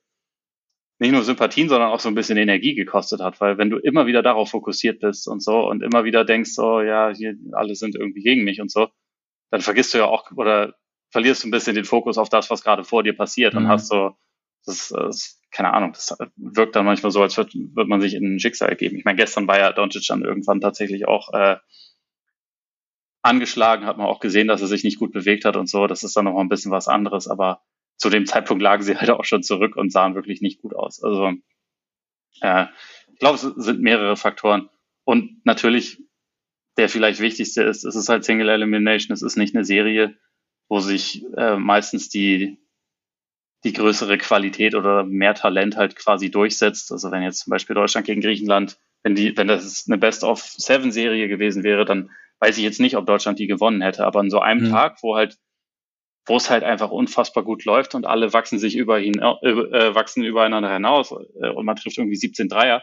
[0.98, 4.06] nicht nur Sympathien, sondern auch so ein bisschen Energie gekostet hat, weil wenn du immer
[4.06, 7.96] wieder darauf fokussiert bist und so und immer wieder denkst, oh ja, hier alle sind
[7.96, 8.88] irgendwie gegen mich und so,
[9.50, 10.74] dann vergisst du ja auch oder
[11.12, 13.68] verlierst du ein bisschen den Fokus auf das, was gerade vor dir passiert und mhm.
[13.68, 14.16] hast so,
[14.64, 18.34] das, das, keine Ahnung, das wirkt dann manchmal so, als wird, wird man sich in
[18.34, 18.96] ein Schicksal geben.
[18.96, 21.56] Ich meine, gestern war ja Doncic dann irgendwann tatsächlich auch äh,
[23.20, 25.86] angeschlagen, hat man auch gesehen, dass er sich nicht gut bewegt hat und so.
[25.86, 27.62] Das ist dann noch mal ein bisschen was anderes, aber
[27.96, 31.02] zu dem Zeitpunkt lagen sie halt auch schon zurück und sahen wirklich nicht gut aus.
[31.02, 31.32] Also
[32.40, 32.66] äh,
[33.12, 34.70] ich glaube, es sind mehrere Faktoren.
[35.04, 36.02] Und natürlich,
[36.78, 40.16] der vielleicht wichtigste ist, es ist halt Single Elimination, es ist nicht eine Serie
[40.72, 42.56] wo sich äh, meistens die,
[43.62, 46.90] die größere Qualität oder mehr Talent halt quasi durchsetzt.
[46.92, 51.62] Also wenn jetzt zum Beispiel Deutschland gegen Griechenland, wenn die, wenn das eine Best-of-Seven-Serie gewesen
[51.62, 52.08] wäre, dann
[52.40, 54.06] weiß ich jetzt nicht, ob Deutschland die gewonnen hätte.
[54.06, 54.70] Aber an so einem mhm.
[54.70, 55.36] Tag, wo halt,
[56.24, 59.94] wo es halt einfach unfassbar gut läuft und alle wachsen sich über ihn, äh, äh
[59.94, 62.82] wachsen übereinander hinaus äh, und man trifft irgendwie 17 Dreier,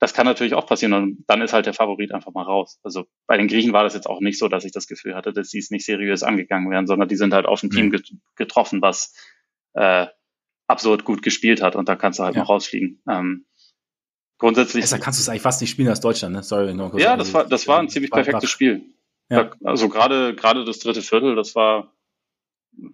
[0.00, 2.78] das kann natürlich auch passieren und dann ist halt der Favorit einfach mal raus.
[2.82, 5.32] Also bei den Griechen war das jetzt auch nicht so, dass ich das Gefühl hatte,
[5.32, 8.02] dass sie es nicht seriös angegangen wären, sondern die sind halt auf ein Team mhm.
[8.34, 9.14] getroffen, was
[9.74, 10.06] äh,
[10.66, 12.42] absurd gut gespielt hat und da kannst du halt ja.
[12.42, 13.02] noch rausfliegen.
[13.08, 13.46] Ähm,
[14.38, 14.82] grundsätzlich.
[14.82, 16.42] Deshalb kannst du es eigentlich fast nicht spielen als Deutschland, ne?
[16.42, 17.02] Sorry, noch kurz.
[17.02, 18.94] Ja, das war, das war ein ziemlich perfektes Spiel.
[19.30, 19.50] Ja.
[19.64, 21.94] also gerade, gerade das dritte Viertel, das war,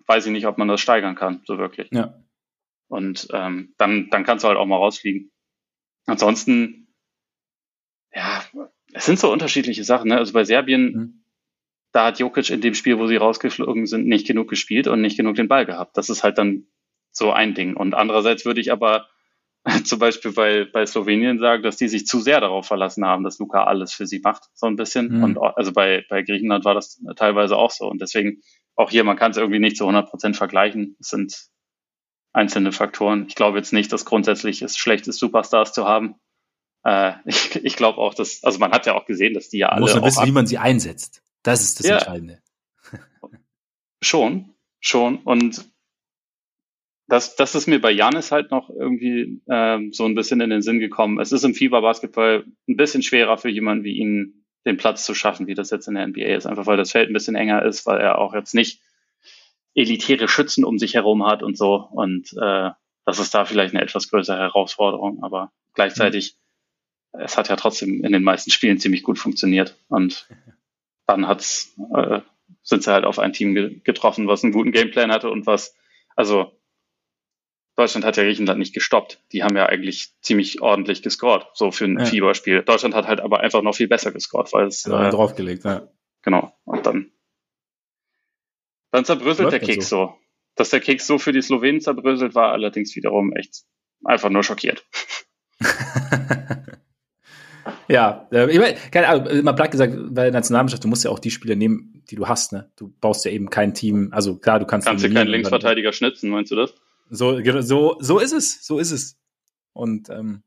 [0.06, 1.88] weiß ich nicht, ob man das steigern kann, so wirklich.
[1.92, 2.22] Ja.
[2.88, 5.30] Und ähm, dann, dann kannst du halt auch mal rausfliegen.
[6.06, 6.89] Ansonsten
[8.14, 8.42] ja,
[8.92, 10.08] es sind so unterschiedliche Sachen.
[10.08, 10.18] Ne?
[10.18, 11.24] Also bei Serbien, mhm.
[11.92, 15.16] da hat Jokic in dem Spiel, wo sie rausgeflogen sind, nicht genug gespielt und nicht
[15.16, 15.96] genug den Ball gehabt.
[15.96, 16.66] Das ist halt dann
[17.12, 17.76] so ein Ding.
[17.76, 19.08] Und andererseits würde ich aber
[19.84, 23.38] zum Beispiel bei, bei Slowenien sagen, dass die sich zu sehr darauf verlassen haben, dass
[23.38, 25.18] Luca alles für sie macht, so ein bisschen.
[25.18, 25.24] Mhm.
[25.24, 27.86] Und also bei, bei Griechenland war das teilweise auch so.
[27.86, 28.40] Und deswegen
[28.74, 30.96] auch hier, man kann es irgendwie nicht zu 100 Prozent vergleichen.
[31.00, 31.50] Es sind
[32.32, 33.26] einzelne Faktoren.
[33.28, 36.14] Ich glaube jetzt nicht, dass grundsätzlich es schlecht ist, Superstars zu haben.
[36.84, 39.68] Äh, ich ich glaube auch, dass, also man hat ja auch gesehen, dass die ja
[39.68, 39.80] alle.
[39.80, 41.22] Muss man wissen, wie man sie einsetzt.
[41.42, 42.42] Das ist das ja, Entscheidende.
[44.02, 45.18] Schon, schon.
[45.18, 45.64] Und
[47.06, 50.62] das, das ist mir bei Janis halt noch irgendwie ähm, so ein bisschen in den
[50.62, 51.18] Sinn gekommen.
[51.18, 55.46] Es ist im Fieberbasketball ein bisschen schwerer für jemanden wie ihn, den Platz zu schaffen,
[55.46, 56.46] wie das jetzt in der NBA ist.
[56.46, 58.80] Einfach weil das Feld ein bisschen enger ist, weil er auch jetzt nicht
[59.74, 61.88] elitäre Schützen um sich herum hat und so.
[61.90, 62.70] Und äh,
[63.04, 65.22] das ist da vielleicht eine etwas größere Herausforderung.
[65.22, 66.36] Aber gleichzeitig
[67.12, 69.76] es hat ja trotzdem in den meisten Spielen ziemlich gut funktioniert.
[69.88, 70.28] Und
[71.06, 72.20] dann hat's, äh,
[72.62, 75.74] sind sie halt auf ein Team ge getroffen, was einen guten Gameplan hatte und was,
[76.16, 76.52] also
[77.76, 79.22] Deutschland hat ja Griechenland nicht gestoppt.
[79.32, 82.04] Die haben ja eigentlich ziemlich ordentlich gescored, so für ein ja.
[82.04, 82.62] Fieberspiel.
[82.62, 84.84] Deutschland hat halt aber einfach noch viel besser gescored, weil es.
[84.84, 85.88] Ja, äh, draufgelegt, ja.
[86.22, 86.52] Genau.
[86.64, 87.10] Und dann,
[88.90, 89.96] dann zerbröselt der Keks so.
[89.96, 90.14] so.
[90.56, 93.62] Dass der Keks so für die Slowenen zerbröselt, war allerdings wiederum echt
[94.04, 94.84] einfach nur schockiert.
[97.90, 101.10] ja, äh, ich meine, keine Ahnung, mal platt gesagt, bei der Nationalmannschaft, du musst ja
[101.10, 102.70] auch die Spieler nehmen, die du hast, ne?
[102.76, 104.86] Du baust ja eben kein Team, also klar, du kannst.
[104.86, 106.74] Kannst du keinen Linksverteidiger schnitzen, meinst du das?
[107.10, 109.18] So, so, so ist es, so ist es.
[109.72, 110.42] Und, ähm,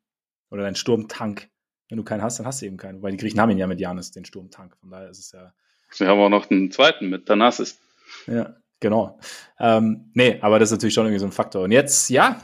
[0.50, 1.50] oder dein Sturmtank.
[1.90, 3.02] Wenn du keinen hast, dann hast du eben keinen.
[3.02, 4.78] Weil die Griechen haben ihn ja mit Janis, den Sturmtank.
[4.78, 5.54] Von daher ist es ja.
[5.92, 7.80] Sie haben auch noch einen zweiten mit Danasis.
[8.26, 9.20] Ja, genau.
[9.60, 11.64] Ähm, nee, aber das ist natürlich schon irgendwie so ein Faktor.
[11.64, 12.42] Und jetzt, ja.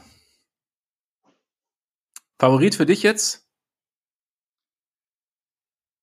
[2.37, 3.48] Favorit für dich jetzt?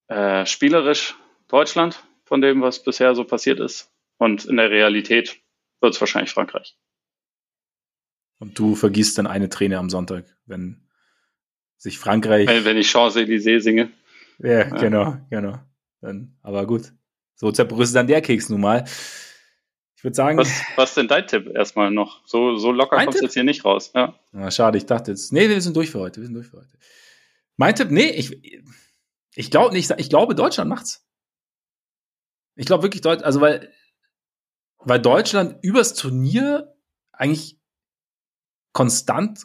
[0.08, 1.16] Äh, spielerisch
[1.48, 3.90] Deutschland, von dem, was bisher so passiert ist.
[4.18, 5.38] Und in der Realität
[5.80, 6.76] wird es wahrscheinlich Frankreich.
[8.38, 10.86] Und du vergisst dann eine Träne am Sonntag, wenn
[11.78, 12.46] sich Frankreich.
[12.48, 13.90] Wenn, wenn ich Champs-Élysées singe.
[14.38, 15.58] Ja, ja, genau, genau.
[16.00, 16.92] Dann, aber gut.
[17.34, 18.84] So zerbrüsselt dann der Keks nun mal.
[19.96, 20.38] Ich würde sagen.
[20.38, 22.26] Was, was denn dein Tipp erstmal noch?
[22.26, 23.92] So, so locker kommst du jetzt hier nicht raus.
[23.94, 24.18] Ja.
[24.32, 25.32] Na, schade, ich dachte jetzt.
[25.32, 26.20] Nee, wir sind durch für heute.
[26.20, 26.78] Wir sind durch für heute.
[27.56, 28.62] Mein Tipp, nee, ich,
[29.36, 31.06] ich glaube nicht, ich glaube, Deutschland macht's.
[32.56, 33.70] Ich glaube wirklich, Deutschland, also weil,
[34.78, 36.74] weil Deutschland übers Turnier
[37.12, 37.60] eigentlich
[38.72, 39.44] konstant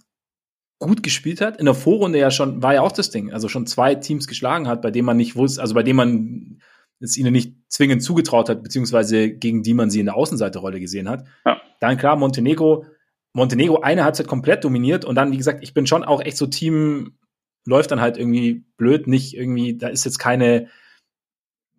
[0.80, 1.58] gut gespielt hat.
[1.58, 4.68] In der Vorrunde ja schon, war ja auch das Ding, also schon zwei Teams geschlagen
[4.68, 6.62] hat, bei denen man nicht wusste, also bei denen man
[7.00, 11.10] es ihnen nicht zwingend zugetraut hat, beziehungsweise gegen die man sie in der Außenseiterrolle gesehen
[11.10, 11.26] hat.
[11.46, 11.62] Ja.
[11.80, 12.86] Dann klar, Montenegro,
[13.34, 16.48] Montenegro eine Halbzeit komplett dominiert und dann, wie gesagt, ich bin schon auch echt so
[16.48, 17.18] Team,
[17.66, 20.68] läuft dann halt irgendwie blöd, nicht irgendwie, da ist jetzt keine,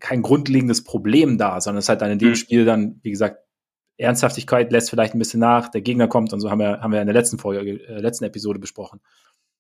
[0.01, 2.37] kein grundlegendes Problem da, sondern es ist halt dann in dem mhm.
[2.37, 3.39] Spiel dann, wie gesagt,
[3.99, 7.01] Ernsthaftigkeit lässt vielleicht ein bisschen nach, der Gegner kommt und so haben wir, haben wir
[7.01, 9.01] in der letzten Folge, äh, letzten Episode besprochen.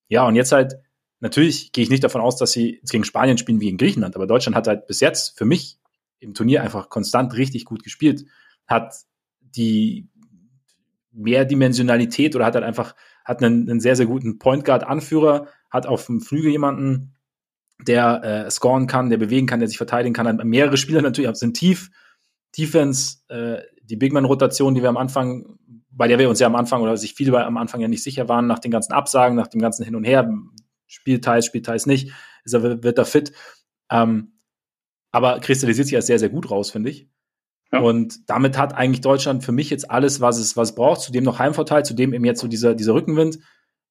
[0.08, 0.74] Ja, und jetzt halt,
[1.20, 4.16] natürlich gehe ich nicht davon aus, dass sie jetzt gegen Spanien spielen wie in Griechenland,
[4.16, 5.78] aber Deutschland hat halt bis jetzt für mich
[6.18, 8.24] im Turnier einfach konstant richtig gut gespielt,
[8.66, 8.94] hat
[9.40, 10.08] die
[11.12, 15.86] Mehrdimensionalität oder hat halt einfach, hat einen, einen sehr, sehr guten Point Guard Anführer, hat
[15.86, 17.14] auf dem Flügel jemanden,
[17.80, 21.54] der äh, scoren kann, der bewegen kann, der sich verteidigen kann, mehrere Spieler natürlich sind
[21.54, 21.90] tief,
[22.56, 25.58] Defense, äh, die Bigman-Rotation, die wir am Anfang,
[25.90, 28.28] bei der wir uns ja am Anfang oder sich viele am Anfang ja nicht sicher
[28.28, 30.30] waren, nach den ganzen Absagen, nach dem ganzen Hin und Her,
[30.86, 32.12] Spielteils, Spielteils nicht,
[32.44, 33.32] ist er, wird er fit.
[33.90, 34.34] Ähm,
[35.10, 37.08] aber kristallisiert sich als sehr, sehr gut raus, finde ich.
[37.72, 37.80] Ja.
[37.80, 41.24] Und damit hat eigentlich Deutschland für mich jetzt alles, was es, was es braucht, zudem
[41.24, 43.38] noch Heimvorteil, zudem eben jetzt so dieser, dieser Rückenwind.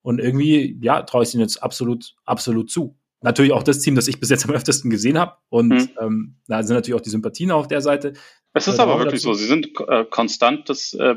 [0.01, 2.97] Und irgendwie, ja, traue ich ihnen jetzt absolut, absolut zu.
[3.21, 5.35] Natürlich auch das Team, das ich bis jetzt am öftesten gesehen habe.
[5.49, 5.89] Und mhm.
[5.99, 8.13] ähm, da sind natürlich auch die Sympathien auf der Seite.
[8.53, 9.33] Es ist aber wirklich so.
[9.33, 11.15] Sie sind äh, konstant das, äh,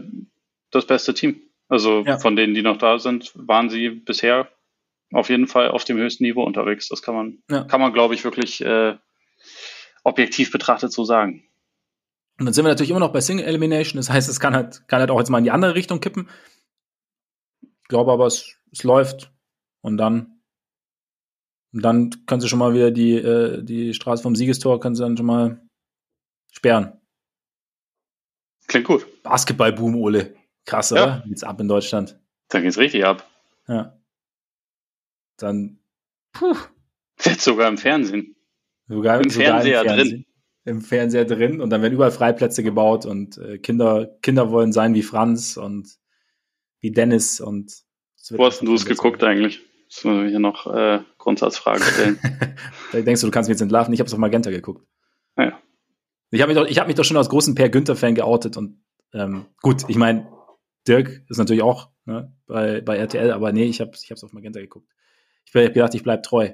[0.70, 1.40] das beste Team.
[1.68, 2.18] Also ja.
[2.18, 4.48] von denen, die noch da sind, waren sie bisher
[5.12, 6.88] auf jeden Fall auf dem höchsten Niveau unterwegs.
[6.88, 7.64] Das kann man, ja.
[7.64, 8.96] kann man, glaube ich, wirklich äh,
[10.02, 11.44] objektiv betrachtet so sagen.
[12.38, 13.96] Und dann sind wir natürlich immer noch bei Single Elimination.
[13.96, 16.28] Das heißt, es kann halt, kann halt auch jetzt mal in die andere Richtung kippen.
[17.62, 19.32] Ich glaube aber, es, es läuft.
[19.80, 20.40] Und dann,
[21.72, 25.02] und dann können sie schon mal wieder die, äh, die Straße vom Siegestor, können sie
[25.02, 25.62] dann schon mal
[26.52, 27.00] sperren.
[28.66, 29.22] Klingt gut.
[29.22, 30.34] Basketball-Boom, Ole.
[30.64, 31.02] Krass, ja.
[31.02, 31.24] oder?
[31.26, 32.18] Geht's ab in Deutschland.
[32.48, 33.28] Da geht's richtig ab.
[33.68, 33.98] Ja.
[35.36, 35.78] Dann,
[36.32, 36.56] puh.
[37.22, 38.36] Jetzt sogar im Fernsehen.
[38.88, 40.26] Sogar, Im sogar Fernseher im Fernsehen, drin.
[40.64, 44.94] Im Fernseher drin und dann werden überall Freiplätze gebaut und äh, Kinder, Kinder wollen sein
[44.94, 45.98] wie Franz und
[46.80, 47.83] wie Dennis und
[48.30, 49.30] Wo hast du es geguckt sein.
[49.30, 49.60] eigentlich?
[49.88, 52.18] Das müssen wir hier noch äh, Grundsatzfragen stellen.
[52.92, 53.92] da denkst du, du kannst mich jetzt entlarven.
[53.92, 54.86] Ich habe es auf Magenta geguckt.
[55.36, 55.60] Naja.
[56.30, 58.82] Ich habe mich, doch, ich hab mich doch schon als großen Per Günther-Fan geoutet und
[59.12, 60.28] ähm, gut, ich meine,
[60.88, 64.24] Dirk ist natürlich auch ne, bei, bei RTL, aber nee, ich habe es ich hab's
[64.24, 64.88] auf Magenta geguckt.
[65.46, 66.50] Ich habe gedacht, ich bleib treu.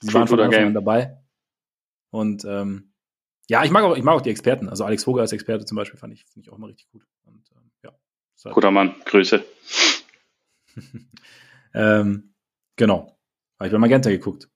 [0.00, 1.16] Sie waren von Anfang an dabei.
[2.10, 2.92] Und ähm,
[3.48, 4.68] ja, ich mag, auch, ich mag auch die Experten.
[4.68, 7.06] Also Alex Vogel als Experte zum Beispiel fand ich, ich auch immer richtig gut.
[7.24, 7.92] Und, ähm, ja,
[8.44, 9.44] halt Guter Mann, Grüße.
[11.74, 12.34] ähm,
[12.76, 13.18] genau.
[13.58, 14.48] Habe ich bei Magenta geguckt.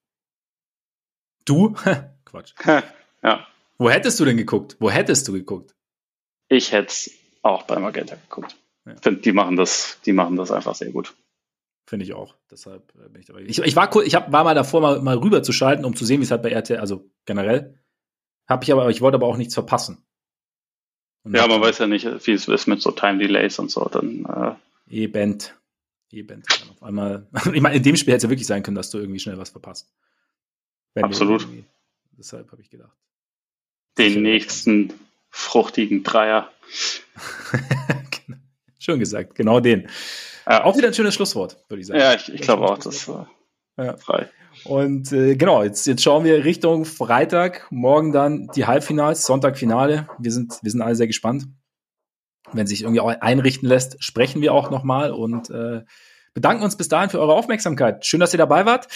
[1.44, 1.74] Du?
[2.24, 2.54] Quatsch.
[3.22, 3.46] ja.
[3.78, 4.76] Wo hättest du denn geguckt?
[4.78, 5.74] Wo hättest du geguckt?
[6.48, 7.10] Ich hätte es
[7.42, 8.56] auch bei Magenta geguckt.
[8.86, 8.96] Ja.
[9.00, 11.14] Find, die machen das, die machen das einfach sehr gut.
[11.86, 12.36] Finde ich auch.
[12.50, 13.40] Deshalb äh, bin ich dabei.
[13.40, 16.04] Ich, ich war ich hab, war mal davor, mal, mal rüber zu schalten, um zu
[16.04, 17.78] sehen, wie es halt bei RTL, also generell.
[18.48, 20.04] Habe ich aber, ich wollte aber auch nichts verpassen.
[21.24, 23.84] Und ja, man weiß ja nicht, wie es ist mit so Time Delays und so.
[23.86, 24.54] Dann, äh
[24.94, 25.38] Eben.
[26.10, 26.42] Eben.
[26.72, 27.26] Auf einmal.
[27.52, 29.38] ich meine, in dem Spiel hätte es ja wirklich sein können, dass du irgendwie schnell
[29.38, 29.92] was verpasst.
[30.94, 31.46] Wenn Absolut.
[32.18, 32.92] Deshalb habe ich gedacht
[33.98, 34.92] den nächsten
[35.30, 36.50] fruchtigen Dreier.
[38.78, 39.88] Schön gesagt, genau den.
[40.46, 40.64] Ja.
[40.64, 42.00] Auch wieder ein schönes Schlusswort, würde ich sagen.
[42.00, 43.30] Ja, ich, ich glaube auch, das war
[43.76, 43.96] ja.
[43.96, 44.28] frei.
[44.64, 50.08] Und äh, genau, jetzt, jetzt schauen wir Richtung Freitag, morgen dann die Halbfinals, Sonntag Finale.
[50.18, 51.46] Wir sind, wir sind alle sehr gespannt.
[52.52, 55.82] Wenn sich irgendwie auch einrichten lässt, sprechen wir auch nochmal und äh,
[56.34, 58.04] bedanken uns bis dahin für eure Aufmerksamkeit.
[58.06, 58.88] Schön, dass ihr dabei wart.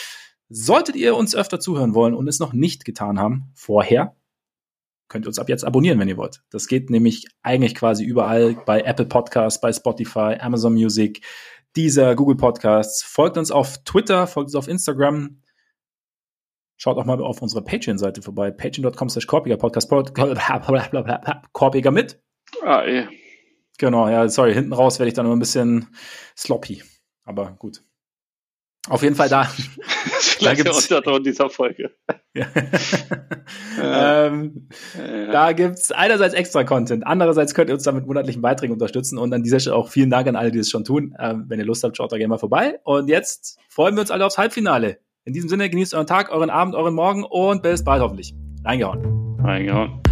[0.49, 4.17] Solltet ihr uns öfter zuhören wollen und es noch nicht getan haben, vorher,
[5.09, 6.43] könnt ihr uns ab jetzt abonnieren, wenn ihr wollt.
[6.51, 11.25] Das geht nämlich eigentlich quasi überall bei Apple Podcasts, bei Spotify, Amazon Music,
[11.77, 13.03] dieser Google Podcasts.
[13.03, 15.41] Folgt uns auf Twitter, folgt uns auf Instagram.
[16.77, 19.89] Schaut auch mal auf unsere Patreon-Seite vorbei, patreon.com slash Korpiger Podcast,
[21.53, 22.21] Korpiger mit.
[22.63, 23.24] Ah, eh.
[23.79, 25.89] Genau, ja, sorry, hinten raus werde ich dann immer ein bisschen
[26.37, 26.83] sloppy.
[27.25, 27.83] Aber gut.
[28.89, 29.45] Auf jeden Fall da.
[30.35, 31.91] Vielleicht da gibt's, Unterton dieser Folge.
[32.35, 32.47] ja.
[34.27, 35.33] ähm, ja.
[35.33, 39.43] Da gibt's einerseits extra Content, andererseits könnt ihr uns damit monatlichen Beiträgen unterstützen und an
[39.43, 41.15] dieser Stelle auch vielen Dank an alle, die es schon tun.
[41.19, 42.79] Ähm, wenn ihr Lust habt, schaut da gerne mal vorbei.
[42.85, 44.99] Und jetzt freuen wir uns alle aufs Halbfinale.
[45.25, 48.35] In diesem Sinne, genießt euren Tag, euren Abend, euren Morgen und bis bald hoffentlich.
[48.65, 49.39] Reingehauen.
[49.41, 50.03] Reingehauen.